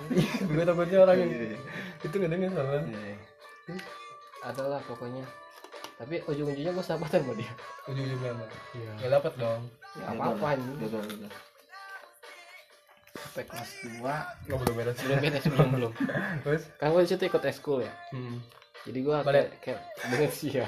gue 0.45 0.61
takutnya 0.61 0.97
orang 1.01 1.17
yang 1.17 1.31
itu 2.05 2.13
nggak 2.13 2.31
dengar 2.37 2.49
soalnya 2.53 2.81
Iya. 2.85 3.17
adalah 4.45 4.77
pokoknya 4.85 5.25
tapi 5.95 6.19
ujung-ujungnya 6.23 6.71
gue 6.71 6.83
sahabatan 6.83 7.23
sama 7.23 7.33
dia. 7.33 7.51
Ujung-ujungnya 7.87 8.31
mah 8.35 8.47
iya. 8.73 8.91
Nggak 8.99 9.11
dapet 9.15 9.33
dong. 9.39 9.61
Ya 9.95 10.03
apa 10.11 10.23
apa 10.29 10.47
ini 10.53 10.73
sampai 13.15 13.43
kelas 13.47 13.71
2 13.83 14.47
nggak 14.47 14.57
belum 14.59 14.75
beres. 14.75 14.97
Belum 15.01 15.17
beres 15.19 15.45
belum 15.47 15.69
belum. 15.71 15.91
Terus? 16.43 16.63
Kan 16.77 16.91
gue 16.91 17.01
di 17.01 17.09
situ 17.09 17.23
ikut 17.25 17.43
eskul 17.43 17.79
ya? 17.83 17.93
Hmm. 18.11 18.39
jadi 18.85 18.99
gue 19.01 19.15
kayak 19.17 19.49
kayak 19.65 19.81
bener 20.13 20.29
sih 20.29 20.51
ya 20.61 20.67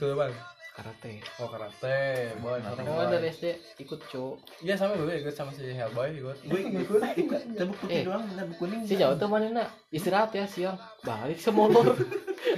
dulu 0.00 0.16
bang? 0.16 0.32
Karate. 0.70 1.12
Oh 1.42 1.50
karate. 1.50 2.32
Boy 2.40 2.56
boy. 2.62 3.04
Dari 3.10 3.28
SD 3.28 3.44
ikut 3.84 4.00
cowok 4.06 4.36
iya 4.64 4.78
sama 4.78 4.96
gue 4.96 5.12
ikut 5.18 5.34
sama 5.34 5.52
si 5.52 5.66
Hellboy 5.68 6.14
ikut. 6.16 6.36
Gue 6.46 6.60
ikut 6.72 7.02
ikut. 7.20 7.42
Tabuk 7.58 7.76
putih 7.84 8.00
Eh. 8.00 8.04
doang 8.06 8.24
tabuk 8.32 8.56
kuning 8.56 8.80
si 8.86 8.96
jauh 8.96 9.12
tuh 9.18 9.28
mana 9.28 9.50
nak? 9.50 9.68
Istirahat 9.92 10.32
ya 10.32 10.46
siang. 10.48 10.78
Balik 11.04 11.36
semolor 11.36 11.94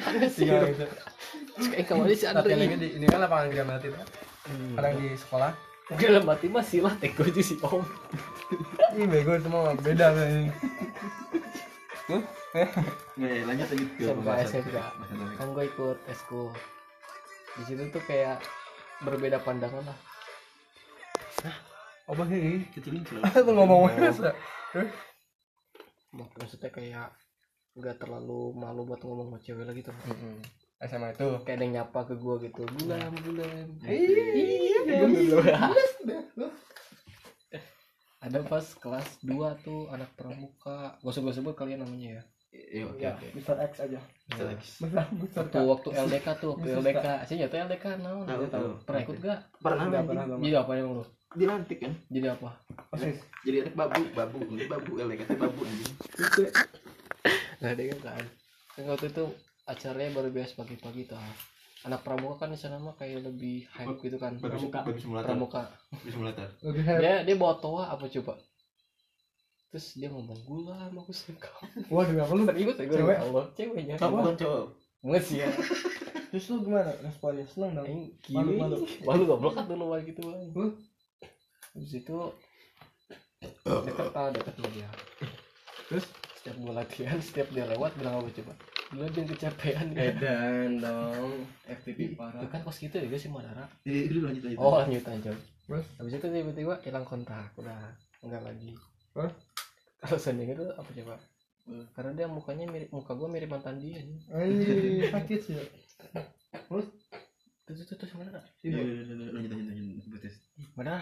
aneh 0.07 0.31
sih 0.39 0.47
Tiga 0.47 0.71
gitu 0.71 0.87
kayak 1.57 1.87
kemarin 1.87 2.17
si 2.17 2.25
lagi 2.27 2.77
di 2.81 2.89
ini 2.97 3.07
kan 3.07 3.19
lapangan 3.21 3.47
Gria 3.53 3.65
Melati 3.65 3.89
tuh 3.93 4.01
kadang 4.75 4.95
di 4.99 5.09
sekolah. 5.15 5.53
Dalam 5.93 6.25
mati 6.25 6.47
mah 6.49 6.65
silat 6.65 6.97
ego 7.05 7.23
aja 7.23 7.43
si 7.45 7.55
om. 7.61 7.85
Ih 8.97 9.07
bego 9.07 9.37
semua 9.39 9.77
beda 9.77 10.17
kan 10.17 10.25
ini. 10.25 10.49
Nggak, 13.17 13.45
lanjut 13.49 13.67
lanjut 13.69 13.91
ke 13.97 14.03
SMK. 14.03 14.09
SMK 14.09 14.17
Pembahasan. 14.17 14.63
Topik. 14.65 15.37
kan 15.37 15.47
gue 15.53 15.65
ikut 15.69 15.99
eskul 16.09 16.49
di 17.53 17.63
situ 17.69 17.83
tuh 17.93 18.03
kayak 18.09 18.41
berbeda 19.05 19.37
pandangan 19.45 19.85
lah. 19.85 19.99
Apa 22.09 22.23
sih? 22.29 22.65
kecilin 22.73 23.05
sih. 23.05 23.21
Lu 23.47 23.53
ngomong 23.53 23.93
ya? 23.93 24.13
Mak- 26.13 26.37
maksudnya 26.37 26.69
kayak 26.73 27.13
nggak 27.73 27.97
terlalu 28.01 28.53
malu 28.53 28.85
buat 28.85 29.01
ngomong 29.01 29.33
sama 29.33 29.39
cewek 29.41 29.65
lagi 29.65 29.81
tuh 29.81 29.97
SMA 30.83 31.09
itu. 31.11 31.27
kayak 31.43 31.57
ada 31.57 31.63
yang 31.63 31.75
nyapa 31.77 32.01
ke 32.05 32.15
gue 32.15 32.35
gitu 32.43 32.63
bulan 32.75 33.11
bulan 33.17 33.67
ada 38.21 38.39
pas 38.43 38.67
kelas 38.77 39.09
2 39.21 39.35
tuh 39.61 39.91
anak 39.91 40.11
pramuka 40.15 40.95
gak 40.97 41.09
usah 41.09 41.21
gue 41.21 41.35
sebut 41.35 41.55
kalian 41.55 41.83
namanya 41.83 42.19
ya 42.19 42.25
Iya, 42.53 42.85
oke 42.85 43.01
Ya, 43.01 43.17
oke. 43.17 43.33
Mr. 43.33 43.57
X 43.65 43.73
aja. 43.81 43.97
Bisa 44.29 44.45
lagi. 44.45 44.61
Besar, 44.77 45.09
besar. 45.11 45.41
waktu 45.41 45.59
waktu 45.65 45.89
LDK 45.97 46.27
tuh 46.37 46.49
waktu 46.53 46.69
LDK 46.77 47.07
sih 47.25 47.37
ya 47.41 47.49
tuh 47.49 47.57
LDK 47.59 47.85
naon 47.97 48.29
Tahu, 48.29 48.45
tahu. 48.47 48.69
pernah 48.85 49.01
ikut 49.01 49.17
gak 49.19 49.41
Pernah 49.57 49.85
pernah 49.89 50.25
jadi 50.37 50.57
apa 50.61 50.71
emang 50.77 51.01
lu 51.01 51.05
Dilantik 51.33 51.81
kan? 51.81 51.93
jadi 52.07 52.27
apa 52.31 52.53
Osis. 52.93 53.17
Jadi 53.41 53.57
anak 53.65 53.73
babu, 53.73 54.05
babu, 54.13 54.39
babu, 54.69 54.93
LDK 55.01 55.33
babu 55.33 55.61
anjing. 55.65 55.93
nggak 57.57 57.73
ada 57.73 57.83
kan 57.89 57.99
kan 58.05 58.85
waktu 58.85 59.07
itu 59.09 59.25
acaranya 59.67 60.11
baru 60.15 60.29
biasa 60.35 60.59
pagi-pagi 60.59 61.07
tuh. 61.07 61.19
Anak 61.83 62.07
pramuka 62.07 62.47
kan 62.47 62.55
di 62.55 62.59
sana 62.59 62.79
mah 62.79 62.95
kayak 62.95 63.27
lebih 63.27 63.67
hype 63.75 63.99
gitu 64.03 64.17
kan. 64.19 64.39
pramuka. 64.39 64.87
Bagus 64.87 65.03
simulator. 66.15 66.49
Dia 67.03 67.27
dia 67.27 67.35
bawa 67.35 67.59
toa 67.59 67.91
apa 67.91 68.07
coba? 68.07 68.39
Terus 69.73 69.97
dia 69.97 70.13
ngomong 70.13 70.37
gula 70.45 70.77
sama 70.77 71.01
aku 71.01 71.17
suka 71.17 71.49
Waduh, 71.89 72.21
apa 72.21 72.33
lu? 72.37 72.45
ikut 72.45 72.77
ya 72.77 72.85
gue 72.85 72.99
Cewek? 73.01 73.19
Allah 73.25 73.45
ceweknya. 73.57 73.95
Kamu 73.97 74.15
bukan 74.21 74.37
cowok. 74.37 74.65
Enggak 75.01 75.23
sih 75.25 75.37
ya? 75.41 75.49
Terus 76.31 76.45
lu 76.53 76.57
gimana? 76.61 76.93
Responnya? 77.01 77.45
Seneng 77.49 77.73
dong? 77.81 77.89
Malu, 78.29 78.51
malu. 78.61 78.77
malu 79.01 79.23
goblok 79.25 79.57
kan 79.57 79.65
dulu 79.65 79.97
gitu 80.05 80.21
bang 80.29 80.73
habis 81.73 81.93
itu 81.97 82.17
deket 83.65 84.13
ah 84.13 84.29
deket 84.29 84.53
sama 84.61 84.69
dia. 84.77 84.89
Terus? 85.89 86.05
setiap 86.43 86.59
gue 86.59 86.75
latihan 86.75 87.19
setiap 87.23 87.49
dia 87.55 87.65
lewat 87.71 87.95
bilang 87.95 88.19
apa 88.19 88.27
coba 88.35 88.53
Gila 88.93 89.09
dia 89.09 89.25
kecapean 89.25 89.97
Edan 89.97 90.79
dong. 90.79 91.49
FTP 91.65 91.99
itu 92.07 92.15
parah. 92.15 92.45
kan 92.47 92.61
kos 92.61 92.77
gitu 92.77 92.93
juga 92.95 93.17
sih 93.17 93.27
Madara 93.27 93.65
Jadi 93.83 94.01
dulu 94.07 94.29
lanjut 94.29 94.43
lanjut. 94.45 94.59
oh 94.59 94.77
lanjut 94.79 95.03
lanjut 95.03 95.37
Terus? 95.63 95.87
habis 95.97 96.13
itu 96.13 96.27
tiba-tiba 96.27 96.75
hilang 96.83 97.03
kontak 97.03 97.49
udah 97.57 97.81
enggak 98.21 98.43
lagi 98.43 98.77
Hah? 99.15 99.31
alasannya 100.03 100.45
itu 100.47 100.65
apa 100.69 100.91
coba 100.93 101.15
karena 101.93 102.11
dia 102.13 102.27
mukanya 102.27 102.67
mirip 102.67 102.91
muka 102.91 103.15
gue 103.15 103.29
mirip 103.29 103.49
mantan 103.49 103.79
dia 103.79 104.03
nih 104.03 104.19
Anjir, 104.29 105.09
sakit 105.09 105.41
sih. 105.41 105.55
terus 106.67 106.87
terus 107.65 107.87
terus 107.89 108.13
mana 108.13 108.43
Iya, 108.61 108.75
iya, 108.75 108.83
iya, 108.99 109.03
iya, 109.07 109.31
lanjut 109.31 109.51
lanjut 109.55 109.67
lanjut 109.71 110.11
protes. 110.11 110.35
mana 110.75 110.95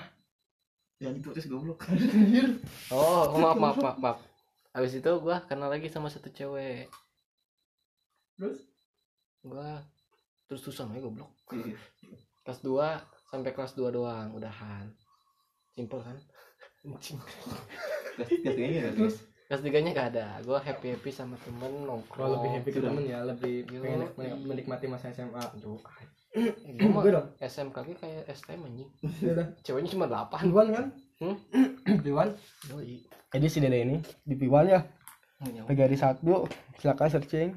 Ya 0.96 1.09
lanjut 1.09 1.22
protes 1.26 1.46
goblok. 1.48 1.81
oh 2.90 3.24
maaf 3.35 3.57
maaf 3.57 3.76
maaf 3.79 3.96
maaf 3.98 4.18
habis 4.70 4.92
itu 4.94 5.11
gue 5.11 5.37
kenal 5.48 5.66
lagi 5.66 5.88
sama 5.88 6.07
satu 6.07 6.29
cewek 6.29 6.87
Terus? 8.40 8.59
gue 9.40 9.68
terus 10.46 10.61
terusan 10.61 10.90
aja 10.90 11.00
goblok 11.00 11.29
Iya. 11.50 11.76
kelas 12.42 12.61
2 12.61 12.72
sampai 13.26 13.53
kelas 13.53 13.72
2 13.72 13.88
doang 13.90 14.33
udahan 14.33 14.88
simple 15.70 16.00
kan 16.00 16.16
tiganya 18.18 18.81
kan? 18.83 18.92
Terus? 18.96 19.16
kelas 19.46 19.62
3 19.62 19.81
nya 19.81 19.90
gak 19.90 20.09
ada 20.12 20.26
gue 20.40 20.59
happy 20.59 20.87
happy 20.92 21.11
sama 21.11 21.37
temen 21.38 21.85
nongkrong 21.85 22.33
lebih 22.35 22.50
happy 22.53 22.70
ke 22.70 22.81
temen 22.81 23.03
ya, 23.03 23.20
lebih 23.22 23.66
Yo, 23.66 23.81
pengen 23.81 24.00
iya. 24.16 24.35
menikmati 24.37 24.87
masa 24.87 25.11
SMA. 25.11 25.42
gue 25.59 26.88
mah 26.88 27.03
Gue 27.03 27.11
dong. 27.11 27.26
SMK 27.37 27.76
gue 27.83 27.96
kayak 27.98 28.22
STM 28.31 28.62
anjing 28.62 28.90
Ya 29.18 29.31
udah. 29.35 29.46
ceweknya 29.61 29.90
cuma 29.90 30.07
8 30.07 30.46
Piwan 30.46 30.66
kan? 30.70 30.87
Hmm? 31.18 31.37
Piwan. 32.07 32.29
Jadi 33.31 33.46
si 33.48 33.59
Dede 33.59 33.83
ini 33.83 33.96
di 34.22 34.35
Piwan 34.35 34.64
ya. 34.64 34.81
PGRI 35.40 35.96
1 35.96 36.22
silakan 36.76 37.09
searching 37.09 37.50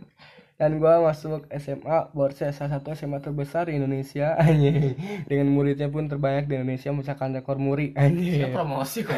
dan 0.53 0.77
gua 0.77 1.01
masuk 1.01 1.49
SMA 1.49 2.13
Borsa 2.13 2.53
salah 2.53 2.77
satu 2.77 2.93
SMA 2.93 3.19
terbesar 3.19 3.67
di 3.67 3.77
Indonesia 3.81 4.37
anjing. 4.43 4.93
Dengan 5.25 5.47
muridnya 5.49 5.89
pun 5.89 6.05
terbanyak 6.05 6.45
di 6.45 6.53
Indonesia 6.61 6.93
memecahkan 6.93 7.33
rekor 7.33 7.57
muri 7.57 7.91
Ya, 7.91 8.05
anjing 8.07 8.53
promosi 8.53 9.01
kok. 9.01 9.17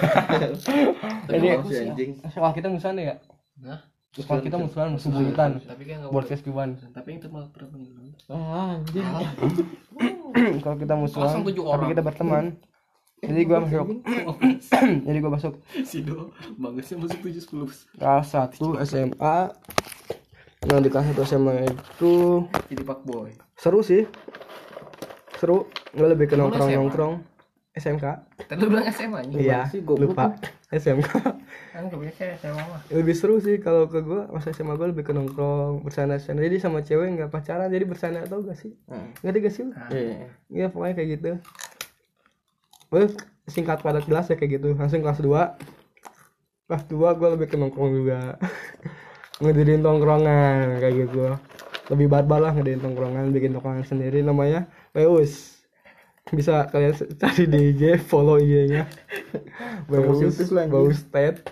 Jadi- 1.30 1.48
ya. 1.48 1.56
anjing. 1.60 2.12
sekolah 2.24 2.54
kita 2.56 2.68
musuhan 2.72 2.96
ya? 2.98 3.16
Nah 3.60 3.80
sekolah 4.16 4.42
kita 4.48 4.56
musuhan 4.56 4.96
musuh 4.96 5.12
buyutan 5.12 5.60
Borsa 6.08 6.40
Piwan 6.40 6.80
tapi 6.96 7.20
itu 7.20 7.28
malah 7.28 7.52
ah 8.32 8.80
anjing. 8.80 9.04
Kalau 10.64 10.78
kita 10.80 10.94
musuhan 10.96 11.44
tapi 11.44 11.52
orang. 11.60 11.90
kita 11.92 12.02
berteman. 12.04 12.46
Jadi 13.26 13.42
gua 13.48 13.60
masuk. 13.64 13.88
Jadi 15.08 15.18
gua 15.20 15.32
masuk. 15.36 15.54
Sido 15.84 16.32
bagusnya 16.56 16.96
masuk 17.02 17.20
tujuh 17.26 17.42
sepuluh. 17.42 17.68
Kelas 17.98 18.28
1 18.32 18.60
SMA 18.86 19.38
nah 20.66 20.82
di 20.82 20.90
kelas 20.90 21.14
1 21.14 21.30
SMA 21.30 21.54
itu 21.70 22.44
jadi 22.74 22.84
pak 22.84 23.00
boy. 23.06 23.32
seru 23.56 23.86
sih. 23.86 24.10
Seru. 25.38 25.70
Nggak 25.96 26.10
lebih 26.18 26.26
ke 26.28 26.36
nongkrong 26.36 26.70
SMA? 26.74 26.80
nongkrong 26.82 27.14
SMK 27.76 28.06
tadi 28.48 28.60
lu 28.64 28.72
bilang 28.72 28.88
SMA 28.88 29.20
nya 29.28 29.36
iya 29.36 29.60
lupa. 29.84 30.32
SMK 30.72 31.12
kan 31.76 31.92
gue 31.92 32.08
kayak 32.16 32.40
SMA 32.40 32.64
mah 32.72 32.80
lebih 32.88 33.16
seru 33.16 33.36
sih 33.44 33.60
kalau 33.60 33.92
ke 33.92 34.00
gue 34.00 34.32
masa 34.32 34.56
SMA 34.56 34.80
gue 34.80 34.88
lebih 34.96 35.04
ke 35.04 35.12
nongkrong 35.12 35.84
bersana 35.84 36.16
sana 36.16 36.40
jadi 36.40 36.64
sama 36.64 36.88
cewek 36.88 37.20
nggak 37.20 37.30
pacaran 37.36 37.68
jadi 37.68 37.84
bersana 37.84 38.24
tau 38.32 38.44
gak 38.48 38.56
sih? 38.56 38.80
Ngerti 39.24 39.40
gak 39.44 39.54
sih 39.54 39.62
lu? 39.68 39.72
Iya. 39.92 40.28
Iya 40.48 40.66
pokoknya 40.72 40.94
kayak 40.96 41.10
gitu. 41.20 41.32
Terus 42.88 43.12
singkat 43.52 43.84
padat 43.84 44.08
jelas 44.08 44.32
ya 44.32 44.40
kayak 44.40 44.52
gitu. 44.60 44.70
Langsung 44.80 45.04
kelas 45.04 45.20
2 45.20 46.66
Kelas 46.66 46.84
2 46.90 46.98
gue 46.98 47.30
lebih 47.38 47.48
ke 47.52 47.56
nongkrong 47.60 47.92
juga 47.92 48.40
Ngedirin 49.44 49.84
tongkrongan 49.84 50.80
kayak 50.80 50.96
gitu. 50.96 51.36
Lebih 51.92 52.08
barbar 52.08 52.40
lah 52.42 52.52
ngedirin 52.56 52.82
tongkrongan 52.82 53.30
Bikin 53.36 53.52
tongkrongan 53.54 53.84
sendiri. 53.84 54.24
Namanya 54.24 54.72
Weus 54.96 55.60
Bisa 56.34 56.66
kalian 56.72 56.98
cari 57.22 57.46
di 57.46 57.60
IG 57.76 58.02
follow 58.02 58.42
IG-nya 58.42 58.90
Weus 59.92 60.42
Weus 60.50 61.02
Ted. 61.12 61.46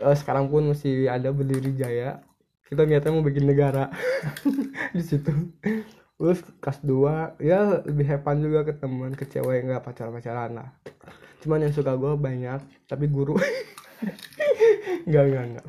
Eh, 0.00 0.16
Sekarang 0.16 0.46
pun 0.46 0.70
masih 0.70 1.10
ada 1.10 1.34
berdiri 1.34 1.74
jaya. 1.74 2.22
Kita 2.70 2.86
niatnya 2.86 3.10
mau 3.10 3.26
bikin 3.26 3.50
negara. 3.50 3.90
Di 4.94 5.02
situ. 5.02 5.34
Terus 6.20 6.44
kelas 6.62 6.78
2 6.86 7.42
ya 7.42 7.82
lebih 7.82 8.06
hepan 8.06 8.38
juga 8.38 8.62
ke 8.62 8.78
teman 8.78 9.10
ke 9.16 9.26
cewek 9.26 9.66
nggak 9.66 9.82
pacar 9.82 10.12
pacaran 10.14 10.54
lah. 10.54 10.68
Cuman 11.42 11.66
yang 11.66 11.74
suka 11.74 11.96
gue 11.98 12.14
banyak 12.14 12.60
tapi 12.86 13.10
guru. 13.10 13.34
Nggak 15.08 15.24
nggak 15.28 15.44
nggak 15.52 15.66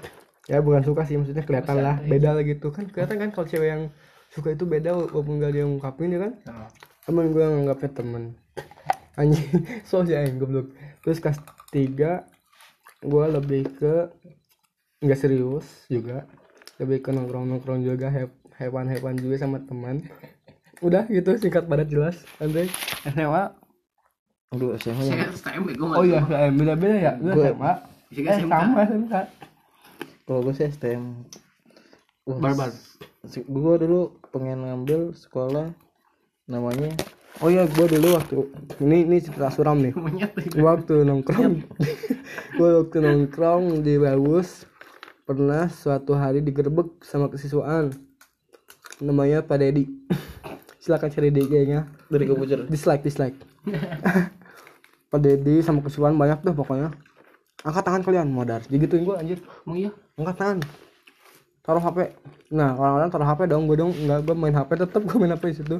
ya 0.50 0.58
bukan 0.62 0.82
suka 0.82 1.06
sih 1.06 1.18
maksudnya 1.18 1.46
kelihatan 1.46 1.78
lah 1.82 1.96
beda 2.02 2.34
lah 2.38 2.44
gitu. 2.46 2.74
Kan 2.74 2.90
kelihatan 2.90 3.18
kan 3.22 3.30
kalau 3.30 3.46
cewek 3.46 3.70
yang 3.70 3.84
suka 4.32 4.56
itu 4.56 4.64
beda 4.66 4.96
walaupun 4.96 5.38
gak 5.38 5.54
dia 5.54 5.64
ngungkapin 5.68 6.16
ya 6.16 6.20
kan? 6.24 6.34
Nah, 6.48 6.68
temen 7.06 7.26
gue 7.30 7.44
nganggapnya 7.44 7.90
temen. 7.94 8.24
Anjing 9.20 9.50
so 9.90 10.02
sih 10.02 10.16
anjing 10.18 10.40
goblok. 10.40 10.72
Terus 11.04 11.18
kelas 11.20 11.38
3 11.70 12.26
gue 13.02 13.26
lebih 13.34 13.64
ke 13.76 13.94
nggak 15.02 15.20
serius 15.20 15.86
juga. 15.90 16.26
Lebih 16.82 17.06
ke 17.06 17.10
nongkrong 17.14 17.46
nongkrong 17.46 17.86
juga 17.86 18.10
hewan 18.58 18.86
hewan 18.90 19.16
juga 19.18 19.36
sama 19.38 19.58
teman 19.62 20.06
udah 20.82 21.06
gitu 21.14 21.38
singkat 21.38 21.70
padat 21.70 21.94
jelas 21.94 22.18
Andre. 22.42 22.66
SMA 23.06 23.54
Aduh, 24.52 24.76
SMA 24.82 25.02
gue 25.06 25.86
oh 25.96 26.04
iya 26.04 26.20
eh, 26.28 26.52
beda 26.52 26.74
beda 26.76 26.96
ya? 26.98 27.12
Lu 27.22 27.38
Gua- 27.38 27.54
SMA 27.54 27.72
eh 28.12 28.36
sama 28.42 28.82
SMK 28.84 29.14
kalau 30.32 30.48
gue 30.48 30.56
sih 30.56 30.72
STM. 30.72 31.28
Wah, 32.24 32.40
Barbar. 32.40 32.72
Gue 33.28 33.76
dulu 33.84 34.16
pengen 34.32 34.64
ngambil 34.64 35.12
sekolah 35.12 35.76
namanya 36.48 36.96
oh 37.40 37.50
iya 37.50 37.64
gue 37.64 37.86
dulu 37.88 38.20
waktu 38.20 38.36
ini 38.84 39.08
ini 39.08 39.18
cerita 39.24 39.48
suram 39.54 39.80
nih. 39.80 39.94
Waktu 40.68 41.08
nongkrong. 41.08 41.64
Gue 42.58 42.70
waktu 42.84 42.98
nongkrong 43.00 43.82
di 43.82 43.96
Bagus 43.96 44.68
pernah 45.24 45.72
suatu 45.72 46.14
hari 46.14 46.44
digerebek 46.44 47.02
sama 47.08 47.32
kesiswaan. 47.32 47.96
Namanya 49.00 49.42
Pak 49.42 49.58
Dedi 49.58 49.88
silakan 50.84 51.10
cari 51.10 51.32
di 51.32 51.42
IG-nya 51.46 51.88
dari 52.12 52.28
komputer 52.28 52.68
dislike 52.68 53.02
dislike. 53.02 53.38
Pak 55.10 55.20
Dedi 55.24 55.64
sama 55.64 55.82
kesiswaan 55.82 56.20
banyak 56.20 56.44
tuh 56.44 56.54
pokoknya 56.54 56.92
angkat 57.62 57.84
tangan 57.86 58.02
kalian 58.06 58.28
modar. 58.30 58.62
Digituin. 58.66 59.06
Gue 59.06 59.18
anjir. 59.18 59.40
Emang 59.66 59.78
iya? 59.78 59.92
Angkat 60.18 60.36
tangan. 60.38 60.60
Taruh 61.62 61.84
HP 61.84 62.18
nah 62.52 62.74
orang-orang 62.74 63.10
taruh 63.14 63.28
HP 63.28 63.40
dong. 63.50 63.64
Gue 63.70 63.78
dong 63.78 63.92
nggak 63.94 64.20
gue 64.26 64.36
main 64.36 64.56
HP 64.56 64.70
tetep 64.82 65.02
gue 65.06 65.18
main 65.18 65.34
HP 65.34 65.44
di 65.54 65.56
situ. 65.62 65.78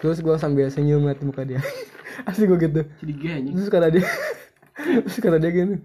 Terus 0.00 0.18
gue 0.18 0.34
sambil 0.40 0.66
senyum 0.72 1.04
ngeliat 1.04 1.20
muka 1.22 1.44
dia. 1.44 1.60
Asli 2.28 2.48
gue 2.48 2.58
gitu. 2.58 2.82
Jadi 3.04 3.12
terus 3.52 3.68
kata 3.68 3.88
dia 3.92 4.04
terus 5.04 5.18
kata 5.20 5.36
dia 5.36 5.50
gini. 5.52 5.76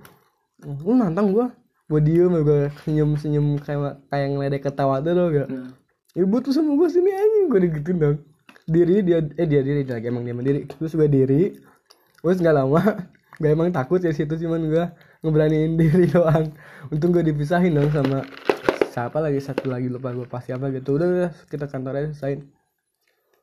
Lu 0.63 0.95
nantang 0.95 1.35
gua. 1.35 1.51
Gua 1.87 2.03
diem 2.03 2.31
gue 2.43 2.67
senyum 2.83 3.15
senyum 3.15 3.45
kayak 3.63 4.03
kayak 4.11 4.27
ngeledek 4.35 4.61
ketawa 4.67 4.99
tuh 4.99 5.15
loh 5.15 5.31
gak 5.31 5.47
nah. 5.47 5.71
Ibu 6.19 6.35
tuh 6.43 6.51
sama 6.51 6.75
gua 6.75 6.91
sini 6.91 7.15
anjing 7.15 7.45
gue 7.47 7.59
digituin 7.67 7.97
dong. 7.99 8.17
Diri 8.67 8.99
dia 9.03 9.23
eh 9.23 9.47
dia 9.47 9.63
diri 9.63 9.87
dia 9.87 9.95
lagi 9.95 10.11
emang 10.11 10.27
dia 10.27 10.35
mandiri 10.35 10.67
terus 10.67 10.95
gue 10.95 11.07
diri. 11.07 11.55
Terus 12.19 12.39
nggak 12.43 12.55
lama 12.55 12.81
gue 13.39 13.49
emang 13.53 13.69
takut 13.69 14.01
ya 14.01 14.09
situ 14.09 14.33
cuman 14.33 14.61
gue 14.65 14.85
ngeberaniin 15.21 15.77
diri 15.79 16.05
doang. 16.09 16.53
Untung 16.89 17.13
gue 17.13 17.23
dipisahin 17.25 17.73
dong 17.73 17.89
sama 17.93 18.25
siapa 18.91 19.21
lagi 19.21 19.37
satu 19.37 19.69
lagi 19.69 19.89
lupa 19.89 20.13
gue 20.13 20.25
pas 20.25 20.41
siapa 20.41 20.69
gitu. 20.73 20.97
Udah, 20.97 21.07
udah 21.07 21.31
kita 21.49 21.65
kantornya 21.69 22.13
selesai 22.13 22.41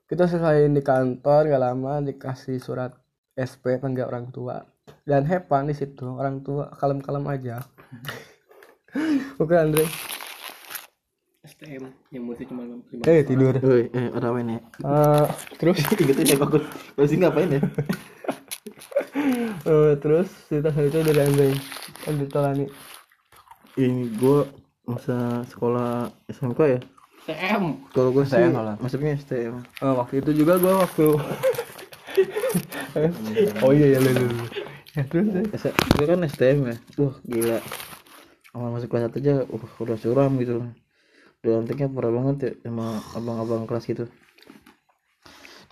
kita 0.04 0.28
selesaiin 0.28 0.76
di 0.76 0.82
kantor 0.84 1.48
gak 1.48 1.62
lama 1.64 2.04
dikasih 2.04 2.60
surat 2.60 2.92
SP 3.34 3.80
panggil 3.80 4.04
orang 4.04 4.28
tua. 4.28 4.60
Dan 5.04 5.24
Hepan 5.24 5.68
di 5.68 5.74
situ 5.74 6.04
orang 6.04 6.44
tua 6.44 6.68
kalem-kalem 6.76 7.24
aja. 7.28 7.64
Oke 9.42 9.56
Andre. 9.56 9.88
STM 11.44 11.92
yang 12.08 12.24
mutu 12.24 12.48
cuma 12.48 12.64
lima 12.64 12.80
eh 13.04 13.20
tidur. 13.20 13.52
Woi, 13.60 13.92
eh 13.92 14.08
ada 14.16 14.32
apa 14.32 14.38
ini? 14.40 14.56
Eh, 14.60 15.26
terus? 15.60 15.76
Ingetin 16.00 16.32
ya 16.32 16.38
bagus. 16.40 16.64
Terus 16.96 17.10
ini 17.12 17.20
ngapain 17.20 17.52
ya? 17.52 17.60
eh, 19.68 19.92
terus 20.00 20.28
cerita 20.48 20.72
selanjutnya 20.72 21.12
dari 21.12 21.20
Andre 21.20 21.48
Andre 22.08 22.26
Tolani 22.28 22.66
Ini 23.74 24.14
gua 24.16 24.46
masa 24.84 25.42
sekolah 25.48 26.12
SMK 26.28 26.60
ya. 26.68 26.80
STM 27.24 27.64
Kalau 27.90 28.10
gua 28.12 28.22
sih 28.22 28.36
STM 28.36 28.52
malah. 28.52 28.76
masuknya 28.78 29.16
STM. 29.16 29.64
Eh, 29.80 29.94
waktu 29.94 30.14
itu 30.20 30.30
juga 30.44 30.54
gue 30.56 30.70
waktu 30.70 31.06
oh 33.64 33.72
iya 33.74 33.86
ya 33.94 33.98
lu 33.98 34.10
lu, 34.12 34.24
lu. 34.30 34.46
ya 34.94 35.02
terus 35.10 35.26
ya. 35.26 35.42
S- 35.58 35.74
Itu 35.90 36.04
kan 36.06 36.22
STM 36.22 36.58
ya. 36.70 36.76
Wah, 37.00 37.14
gila. 37.26 37.58
Awal 38.54 38.68
masuk 38.70 38.86
kelas 38.86 39.10
1 39.10 39.18
aja 39.18 39.34
uh, 39.42 39.82
udah 39.82 39.98
suram 39.98 40.38
gitu. 40.38 40.62
Dan 41.42 41.66
antiknya 41.66 41.90
parah 41.90 42.14
banget 42.14 42.36
ya 42.38 42.50
sama 42.62 43.02
abang-abang 43.12 43.66
kelas 43.66 43.84
gitu. 43.84 44.06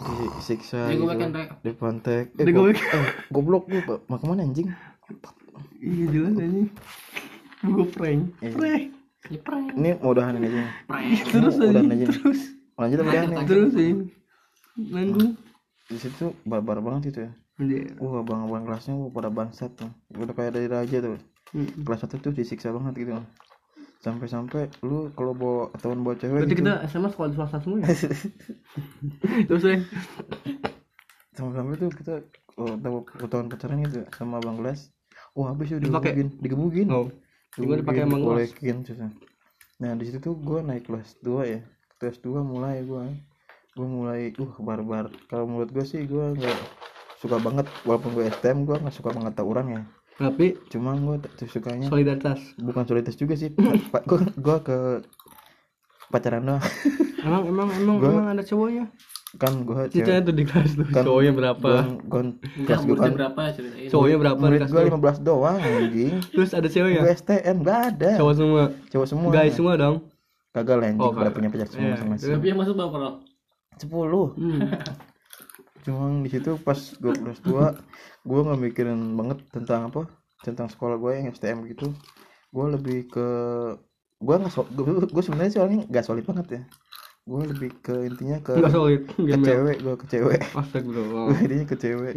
Disiksa 0.03 0.89
gue 0.89 1.03
makan 1.03 1.31
rek 1.31 1.49
Dipantek. 1.61 2.25
Eh, 2.35 2.45
Dia 2.45 2.53
go- 2.53 2.69
eh, 2.69 3.07
goblok 3.29 3.65
lu, 3.67 3.79
Pak. 3.81 3.99
mau 4.07 4.17
ke 4.17 4.27
mana 4.27 4.43
anjing? 4.43 4.69
iya 5.79 6.05
jelas 6.09 6.35
ini 6.37 6.71
gue 7.63 7.87
prank 7.89 8.23
Eh, 8.41 8.91
Ya 9.29 9.39
prank 9.39 9.71
Ini 9.73 9.99
mau 9.99 10.11
udahan 10.11 10.35
ini 10.35 10.49
aja. 10.49 10.63
Prank 10.85 11.07
terus 11.29 11.55
aja 11.57 11.79
aja. 11.79 12.07
terus 12.09 12.41
Lanjut 12.75 12.99
apa 13.01 13.11
nih? 13.23 13.39
terus 13.45 13.71
sih 13.73 13.93
nanggung 14.75 15.33
Di 15.85 15.97
situ 15.97 16.33
barbar 16.43 16.81
banget 16.81 17.13
itu 17.13 17.21
ya. 17.23 17.31
Iya. 17.59 17.95
Wah, 17.97 18.19
abang-abang 18.19 18.65
kelasnya 18.65 18.95
wah, 18.95 19.07
pada 19.09 19.29
bangsat 19.29 19.77
tuh. 19.77 19.93
Udah 20.11 20.33
kayak 20.33 20.57
dari 20.57 20.67
raja 20.67 20.99
tuh. 20.99 21.21
Mm. 21.53 21.85
Kelas 21.85 22.01
satu 22.01 22.17
tuh 22.19 22.33
disiksa 22.33 22.73
banget 22.73 22.97
gitu. 22.99 23.13
Sampai-sampai 24.03 24.67
lu 24.83 25.15
kalau 25.15 25.33
bawa 25.33 25.71
teman 25.79 26.03
bawa 26.03 26.19
cewek 26.19 26.43
berarti 26.43 26.55
gitu. 26.59 26.63
kita 26.67 26.75
SMA 26.91 27.09
sekolah 27.15 27.29
di 27.31 27.37
swasta 27.39 27.59
semua 27.63 27.79
ya 27.87 27.95
terus 29.49 29.63
ya 29.63 29.79
Sampai-sampai 31.33 31.75
tuh 31.81 31.91
kita 31.95 32.15
oh, 32.61 32.75
tahu 32.77 32.97
tahun 33.31 33.47
pacaran 33.49 33.81
gitu 33.89 34.05
sama 34.13 34.37
abang 34.43 34.61
kelas. 34.61 34.93
Wah, 35.33 35.55
habis 35.55 35.73
udah 35.73 35.81
Dipakai? 35.81 36.13
digebugin, 36.13 36.29
digebugin. 36.45 36.89
oh 36.93 37.09
juga 37.57 37.81
dipakai 37.81 38.09
emang 38.09 38.25
Diolekin, 38.25 38.81
susah. 38.85 39.13
Nah, 39.81 39.93
di 39.97 40.05
situ 40.09 40.19
tuh 40.25 40.35
gua 40.41 40.65
naik 40.65 40.89
kelas 40.89 41.21
2 41.21 41.53
ya. 41.53 41.61
Kelas 42.01 42.17
2 42.25 42.41
mulai 42.41 42.81
gua 42.85 43.09
gua 43.77 43.89
mulai 43.89 44.33
uh 44.37 44.53
barbar. 44.61 45.13
Kalau 45.29 45.45
menurut 45.49 45.69
gua 45.73 45.85
sih 45.85 46.05
gua 46.09 46.33
nggak 46.33 46.59
suka 47.21 47.39
banget 47.39 47.69
walaupun 47.87 48.19
gue 48.19 48.27
STM 48.29 48.67
gua 48.67 48.83
nggak 48.83 48.97
suka 48.97 49.13
banget 49.13 49.33
tawuran 49.37 49.67
ya. 49.69 49.83
Tapi 50.15 50.55
Cuma 50.69 50.93
gua 50.95 51.17
t- 51.17 51.29
sukanya 51.45 51.87
solidaritas 51.87 52.39
bukan 52.57 52.85
soliditas 52.85 53.15
juga 53.15 53.35
sih. 53.35 53.51
Pak 53.53 54.03
gua 54.05 54.21
gua 54.35 54.57
ke 54.59 54.77
pacaran 56.09 56.43
doang. 56.43 56.63
emang 57.25 57.43
emang 57.45 57.69
emang 57.73 57.97
Gua- 57.99 58.13
emang 58.13 58.27
ada 58.31 58.43
cowoknya 58.43 58.85
Kan 59.33 59.63
gua 59.63 59.87
ceritanya 59.87 60.21
tuh 60.23 60.35
di 60.35 60.45
kelas 60.45 60.71
tuh 60.75 60.85
Kan 60.87 61.03
cowoknya 61.03 61.33
berapa 61.33 61.71
Gua, 62.05 62.21
kelas 62.61 62.83
gua 62.83 62.85
muridnya 62.85 63.01
kan 63.01 63.13
berapa 63.15 63.41
ceritain 63.51 63.89
cowoknya 63.89 64.17
berapa 64.19 64.37
di 64.37 64.43
murid 64.43 64.61
kelas 64.61 64.71
gua 64.71 64.83
lu? 64.83 64.91
15 64.93 65.19
doang 65.23 65.57
anjing. 65.57 66.15
terus 66.35 66.51
ada 66.53 66.69
ceweknya 66.69 67.01
Gua 67.01 67.13
STM 67.15 67.57
gak 67.63 67.81
ada. 67.89 68.11
cowok 68.19 68.35
semua 68.35 68.63
Cowok 68.89 69.07
semua. 69.07 69.31
guys 69.31 69.53
semua 69.55 69.75
dong 69.75 69.97
Kagak 70.51 70.77
lah 70.77 70.87
anjing 70.87 71.01
Oh, 71.01 71.11
kagak. 71.11 71.33
punya 71.33 71.49
pacar 71.49 71.65
semua 71.67 71.81
Iya. 71.83 71.93
masing-masing. 71.97 72.33
Tapi 72.35 72.47
yang 72.47 72.59
masuk 72.59 72.75
berapa 72.77 72.97
lo? 72.99 73.11
10 73.79 73.89
hmm. 74.37 74.61
cuma 75.83 76.23
di 76.23 76.31
situ 76.31 76.57
pas 76.63 76.79
gue 76.79 77.13
kelas 77.13 77.41
2 77.43 77.53
gue 78.23 78.41
nggak 78.47 78.61
mikirin 78.61 79.19
banget 79.19 79.39
tentang 79.51 79.91
apa 79.91 80.07
tentang 80.43 80.67
sekolah 80.67 80.99
gue 80.99 81.11
yang 81.19 81.27
STM 81.31 81.67
gitu. 81.71 81.91
Gue 82.51 82.67
lebih 82.71 83.11
ke 83.11 83.29
gue 84.23 84.35
nggak 84.39 84.53
so, 84.55 84.63
gue 84.67 85.23
sebenarnya 85.23 85.51
sih 85.51 85.61
orangnya 85.63 85.85
nggak 85.91 86.05
solid 86.07 86.25
banget 86.27 86.47
ya. 86.59 86.63
Gue 87.23 87.43
lebih 87.47 87.71
ke 87.83 87.95
intinya 88.07 88.39
ke 88.43 88.59
nggak 88.59 88.75
solid 88.75 89.03
ke 89.07 89.37
cewek 89.39 89.77
gue 89.83 89.95
ke 89.95 90.07
cewek. 90.11 90.41
Astagfirullah. 90.55 91.25
Gue 91.31 91.39
intinya 91.47 91.67
ke 91.67 91.77
cewek. 91.79 92.15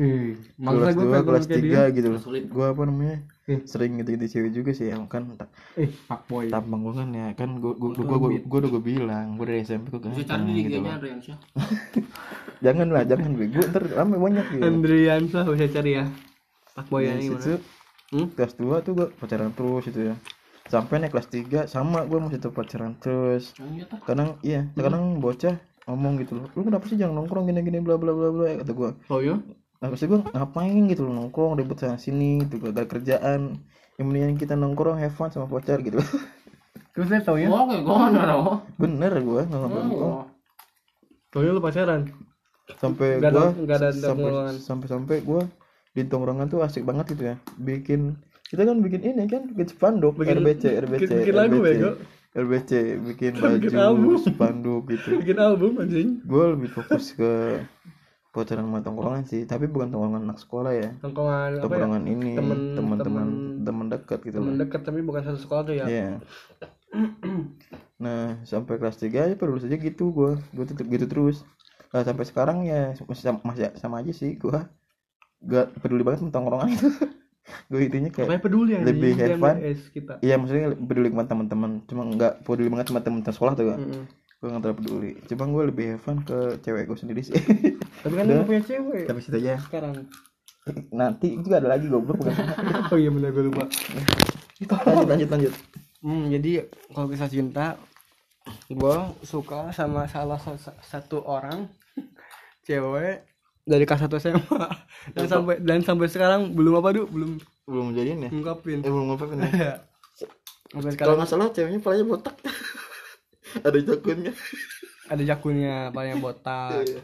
Kelas 0.57 0.93
gue 0.97 1.05
2 1.05 1.13
pengen 1.13 1.25
kelas 1.25 1.45
3 1.49 1.95
gitu 1.97 2.07
loh. 2.09 2.21
Gue 2.49 2.65
apa 2.65 2.81
namanya 2.85 3.17
Eh. 3.45 3.61
sering 3.69 4.01
gitu 4.01 4.17
gitu 4.17 4.25
cewek 4.25 4.51
juga 4.57 4.73
sih 4.73 4.89
emang 4.89 5.05
kan 5.05 5.21
eh 5.77 5.85
pak 6.09 6.25
boy 6.25 6.49
tampang 6.49 6.81
gue 6.81 6.93
kan 6.97 7.09
ya 7.13 7.29
kan 7.37 7.61
gue 7.61 7.77
gue 7.77 7.93
gue 7.93 8.17
gue 8.17 8.41
gue 8.41 8.57
udah 8.57 8.71
gue 8.73 8.81
bilang 8.81 9.37
gue 9.37 9.45
dari 9.45 9.61
SMP 9.61 9.93
gue 9.93 10.01
ganteng 10.01 10.49
gitu 10.49 10.81
loh 10.81 10.89
Andriansyah. 10.89 11.37
jangan 12.61 12.87
lah 12.91 13.03
jangan 13.03 13.29
gue 13.33 13.47
gue 13.49 13.63
ntar 13.71 13.83
rame 13.91 14.15
banyak 14.15 14.45
gitu. 14.55 14.63
Andriansa 14.63 15.39
bisa 15.47 15.67
cari 15.71 15.91
ya. 15.99 16.05
Pak 16.75 16.85
boy 16.91 17.07
ini 17.07 17.31
situ 17.31 17.39
gimana 17.39 17.73
Hmm? 18.13 18.29
kelas 18.37 18.53
2 18.61 18.85
tuh 18.85 18.91
gue 18.93 19.07
pacaran 19.17 19.49
terus 19.51 19.83
itu 19.89 20.13
ya. 20.13 20.15
Sampai 20.69 21.01
naik 21.01 21.11
kelas 21.11 21.27
3 21.27 21.65
sama 21.65 22.05
gue 22.05 22.19
masih 22.21 22.37
tetap 22.37 22.53
pacaran 22.53 22.93
terus. 23.01 23.51
Yang 23.57 23.71
iya 23.73 23.85
kadang 24.05 24.29
iya 24.45 24.61
kadang 24.77 25.17
bocah 25.19 25.55
ngomong 25.85 26.17
gitu 26.21 26.33
loh 26.41 26.49
lu 26.57 26.65
kenapa 26.65 26.89
sih 26.89 26.97
jangan 26.97 27.21
nongkrong 27.21 27.45
gini 27.45 27.61
gini 27.61 27.77
bla 27.77 27.93
bla 28.01 28.09
bla 28.09 28.33
bla 28.33 28.57
kata 28.57 28.73
gue 28.73 28.89
oh 29.05 29.21
ya 29.21 29.37
nah 29.77 29.93
pasti 29.93 30.09
gue 30.09 30.17
ngapain 30.17 30.81
gitu 30.89 31.05
loh 31.05 31.13
nongkrong 31.13 31.61
ribet 31.61 31.77
sana 31.77 32.01
sini 32.01 32.41
gitu 32.41 32.57
gak 32.57 32.73
ada 32.73 32.83
kerjaan. 32.89 33.61
Yang 33.95 34.05
mendingan 34.11 34.35
kita 34.35 34.53
nongkrong 34.57 34.97
have 34.97 35.13
fun 35.13 35.29
sama 35.31 35.47
pacar 35.47 35.79
gitu. 35.85 36.01
Terus 36.95 37.07
saya 37.11 37.21
tau 37.23 37.35
ya? 37.39 37.47
Oh, 37.51 37.67
kayak 37.67 37.83
gue 37.83 38.55
bener 38.79 39.11
gue 39.19 39.41
nggak 39.45 39.71
Oh. 39.95 40.23
taunya 41.29 41.51
lu 41.51 41.59
pacaran 41.59 42.07
sampai 42.75 43.19
ada- 43.19 43.51
nggak 43.51 43.77
ada 43.77 43.89
sampai 43.91 44.03
tongkrongan. 44.03 44.53
sampai 44.57 44.87
sampai 44.87 45.15
gue 45.21 45.41
di 45.91 46.01
tongkrongan 46.03 46.47
tuh 46.47 46.59
asik 46.59 46.81
banget 46.81 47.05
gitu 47.11 47.23
ya. 47.25 47.35
Bikin 47.55 48.17
kita 48.45 48.61
kan 48.61 48.77
bikin 48.79 49.01
ini 49.03 49.25
kan 49.25 49.47
bikin 49.47 49.67
spanduk 49.69 50.13
Bikin- 50.15 50.37
RBC 50.37 50.63
RBC 50.79 51.01
bikin- 51.01 51.19
bikin 51.19 51.35
lagu, 51.35 51.55
RBC, 51.55 51.65
bego. 51.71 51.89
RBC 52.35 52.71
bikin 53.05 53.31
Bikin 53.33 53.71
baju 53.71 53.77
album. 53.79 54.11
spanduk 54.19 54.83
gitu. 54.87 55.07
Bikin 55.15 55.37
album 55.37 55.71
anjing. 55.77 56.09
Gue 56.21 56.43
lebih 56.51 56.69
fokus 56.69 57.11
ke 57.11 57.63
pacaran 58.29 58.67
sama 58.67 58.83
tongkrongan 58.83 59.23
sih 59.23 59.41
tapi 59.43 59.65
bukan 59.65 59.87
tongkrongan 59.87 60.25
anak 60.25 60.37
sekolah 60.37 60.71
ya. 60.71 60.91
Tongkongan 60.99 61.55
apa 61.55 61.55
ya? 61.55 61.61
Tongkrongan 61.63 62.03
ini 62.05 62.31
Temen- 62.33 62.75
teman-teman 62.75 63.27
teman 63.63 63.85
dekat 63.87 64.19
gitu 64.21 64.37
temen 64.37 64.51
loh 64.51 64.59
dekat 64.59 64.81
tapi 64.83 64.99
bukan 64.99 65.21
satu 65.23 65.39
sekolah 65.39 65.63
tuh 65.63 65.75
ya? 65.75 65.85
Iya. 65.85 66.09
nah 67.97 68.39
sampai 68.43 68.75
kelas 68.75 68.97
3 68.97 69.25
ya 69.25 69.35
perlu 69.35 69.55
saja 69.55 69.73
gitu 69.73 70.11
gue 70.11 70.31
gue 70.51 70.65
tetap 70.65 70.83
gitu 70.85 71.05
terus 71.05 71.47
nah, 71.95 72.03
sampai 72.03 72.25
sekarang 72.27 72.57
ya 72.67 72.91
masih 73.07 73.23
sama, 73.23 73.39
masih 73.47 73.71
sama 73.79 74.03
aja 74.03 74.11
sih 74.11 74.35
gue 74.35 74.59
gak 75.47 75.79
peduli 75.79 76.03
banget 76.03 76.27
tentang 76.27 76.43
tongkrongan 76.43 76.75
itu. 76.75 76.89
Gue 77.69 77.85
intinya 77.85 78.09
kayak 78.09 78.41
peduli 78.41 78.73
yang 78.73 78.89
lebih 78.89 79.21
have 79.21 79.37
fun. 79.37 79.61
Kita. 79.93 80.17
Iya 80.25 80.41
maksudnya 80.41 80.73
peduli 80.73 81.13
sama 81.13 81.29
teman-teman. 81.29 81.71
Cuma 81.85 82.01
nggak 82.09 82.41
peduli 82.41 82.73
banget 82.73 82.89
sama 82.89 83.05
teman-teman 83.05 83.37
sekolah 83.37 83.53
tuh 83.53 83.65
kan 83.69 83.79
Mm-mm. 83.85 84.03
gue 84.41 84.47
nggak 84.49 84.61
terlalu 84.65 84.77
peduli. 84.81 85.11
Cuma 85.29 85.43
gue 85.53 85.63
lebih 85.69 85.85
have 85.93 86.01
fun 86.01 86.17
ke 86.25 86.37
cewek 86.65 86.89
gue 86.89 86.97
sendiri 86.97 87.21
sih. 87.21 87.37
Tapi 88.03 88.13
kan 88.17 88.25
lu 88.25 88.49
punya 88.49 88.65
cewek. 88.65 89.05
Tapi 89.05 89.19
situ 89.21 89.37
aja. 89.45 89.61
Sekarang. 89.61 89.93
Nanti 90.89 91.37
itu 91.37 91.45
ada 91.53 91.69
lagi 91.69 91.85
goblok. 91.85 92.17
Bukan 92.25 92.33
oh 92.91 92.97
iya 92.97 93.13
benar 93.13 93.29
gue 93.29 93.45
lupa. 93.45 93.69
Lanjut 94.65 95.05
lanjut 95.05 95.29
lanjut 95.29 95.53
hmm, 96.05 96.25
jadi 96.37 96.51
kalau 96.93 97.07
kisah 97.09 97.29
cinta 97.29 97.65
gue 98.69 98.97
suka 99.25 99.73
sama 99.73 100.05
salah 100.05 100.37
sa- 100.37 100.77
satu 100.85 101.25
orang 101.25 101.65
cewek 102.65 103.23
dari 103.65 103.83
kelas 103.85 104.05
1 104.05 104.21
SMA 104.21 104.61
dan 105.17 105.25
sampai 105.25 105.55
dan 105.61 105.79
sampai 105.81 106.07
sekarang 106.09 106.53
belum 106.53 106.81
apa 106.81 106.89
dulu 106.93 107.07
belum. 107.09 107.31
Belum 107.65 107.87
jadian 107.97 108.25
ya? 108.25 108.29
Ngungkapin. 108.29 108.85
Eh 108.85 108.91
belum 108.93 109.05
ngapa 109.09 109.25
ya? 109.41 109.81
Sampai 110.69 110.93
kalau 110.93 110.93
sekarang 110.93 111.15
nggak 111.17 111.29
salah 111.29 111.47
ceweknya 111.53 111.79
palanya 111.81 112.05
botak. 112.05 112.35
Ada 113.65 113.79
jakunnya. 113.81 114.33
Ada 115.09 115.23
jakunnya 115.25 115.75
palanya 115.93 116.17
botak. 116.21 116.85
Iya. 116.85 117.01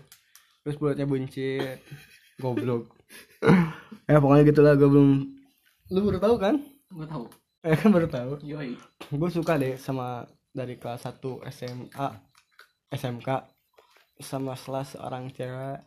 terus 0.61 0.77
mulutnya 0.77 1.09
buncit. 1.09 1.81
Goblok. 2.37 2.93
Ya 4.05 4.21
pokoknya 4.21 4.43
gitulah 4.49 4.73
gue 4.77 4.85
belum. 4.85 5.09
Lu 5.89 5.99
baru 6.05 6.19
tahu 6.21 6.35
kan? 6.37 6.55
Gue 6.93 7.07
tahu. 7.09 7.25
Eh 7.65 7.73
kan 7.73 7.89
baru 7.89 8.05
tahu. 8.05 8.31
Yoi. 8.45 8.77
Gue 9.09 9.29
suka 9.33 9.57
deh 9.57 9.77
sama 9.81 10.29
dari 10.53 10.77
kelas 10.77 11.09
1 11.09 11.17
SMA 11.49 12.07
SMK 12.91 13.29
sama 14.21 14.53
salah 14.55 14.85
seorang 14.85 15.29
cewek. 15.33 15.81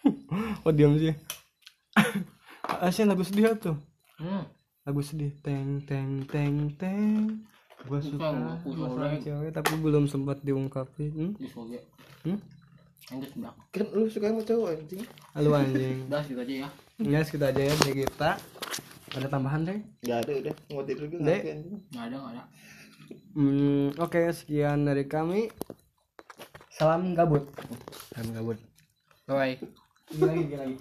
Oh 0.64 0.72
diam 0.72 0.94
sih. 0.96 1.12
Asyik 2.86 3.10
lagu 3.10 3.26
sedih 3.26 3.52
tuh? 3.58 3.76
Hmm. 4.16 4.46
lagu 4.86 5.02
sedih. 5.02 5.34
Teng 5.42 5.82
teng 5.84 6.24
teng 6.24 6.72
teng. 6.78 7.44
Gue 7.84 8.00
suka 8.00 8.30
bukan. 8.62 9.20
cewek 9.20 9.50
tapi 9.52 9.72
belum 9.80 10.04
sempat 10.06 10.40
diungkapin. 10.46 11.12
Hmm? 11.12 11.32
Hmm? 12.24 12.38
kan 13.74 13.86
lu 13.90 14.06
suka 14.06 14.30
sama 14.30 14.42
cowok 14.46 14.68
anjing. 14.76 15.02
Halo 15.34 15.50
anjing. 15.58 15.98
Udah 16.08 16.22
gitu 16.22 16.40
aja 16.40 16.54
ya. 16.62 16.68
Ya 17.00 17.20
segitu 17.26 17.44
aja 17.48 17.62
ya 17.64 17.74
dari 17.82 17.94
kita 18.06 18.30
ada 19.10 19.26
tambahan 19.26 19.66
deh 19.66 19.78
nggak 20.06 20.18
ada 20.22 20.32
udah. 20.46 20.54
Mau 20.70 20.82
tidur 20.86 21.04
anjing 21.10 21.20
nggak 21.90 22.04
ada 22.06 22.16
nggak 22.16 22.32
ada 22.38 22.42
Hmm, 23.34 23.94
oke 23.98 24.30
sekian 24.34 24.86
dari 24.86 25.06
kami. 25.06 25.50
Salam 26.74 27.14
gabut. 27.14 27.46
Salam 28.14 28.28
gabut. 28.34 28.58
bye 29.30 29.54
Gini 30.10 30.26
lagi, 30.26 30.54
lagi. 30.58 30.76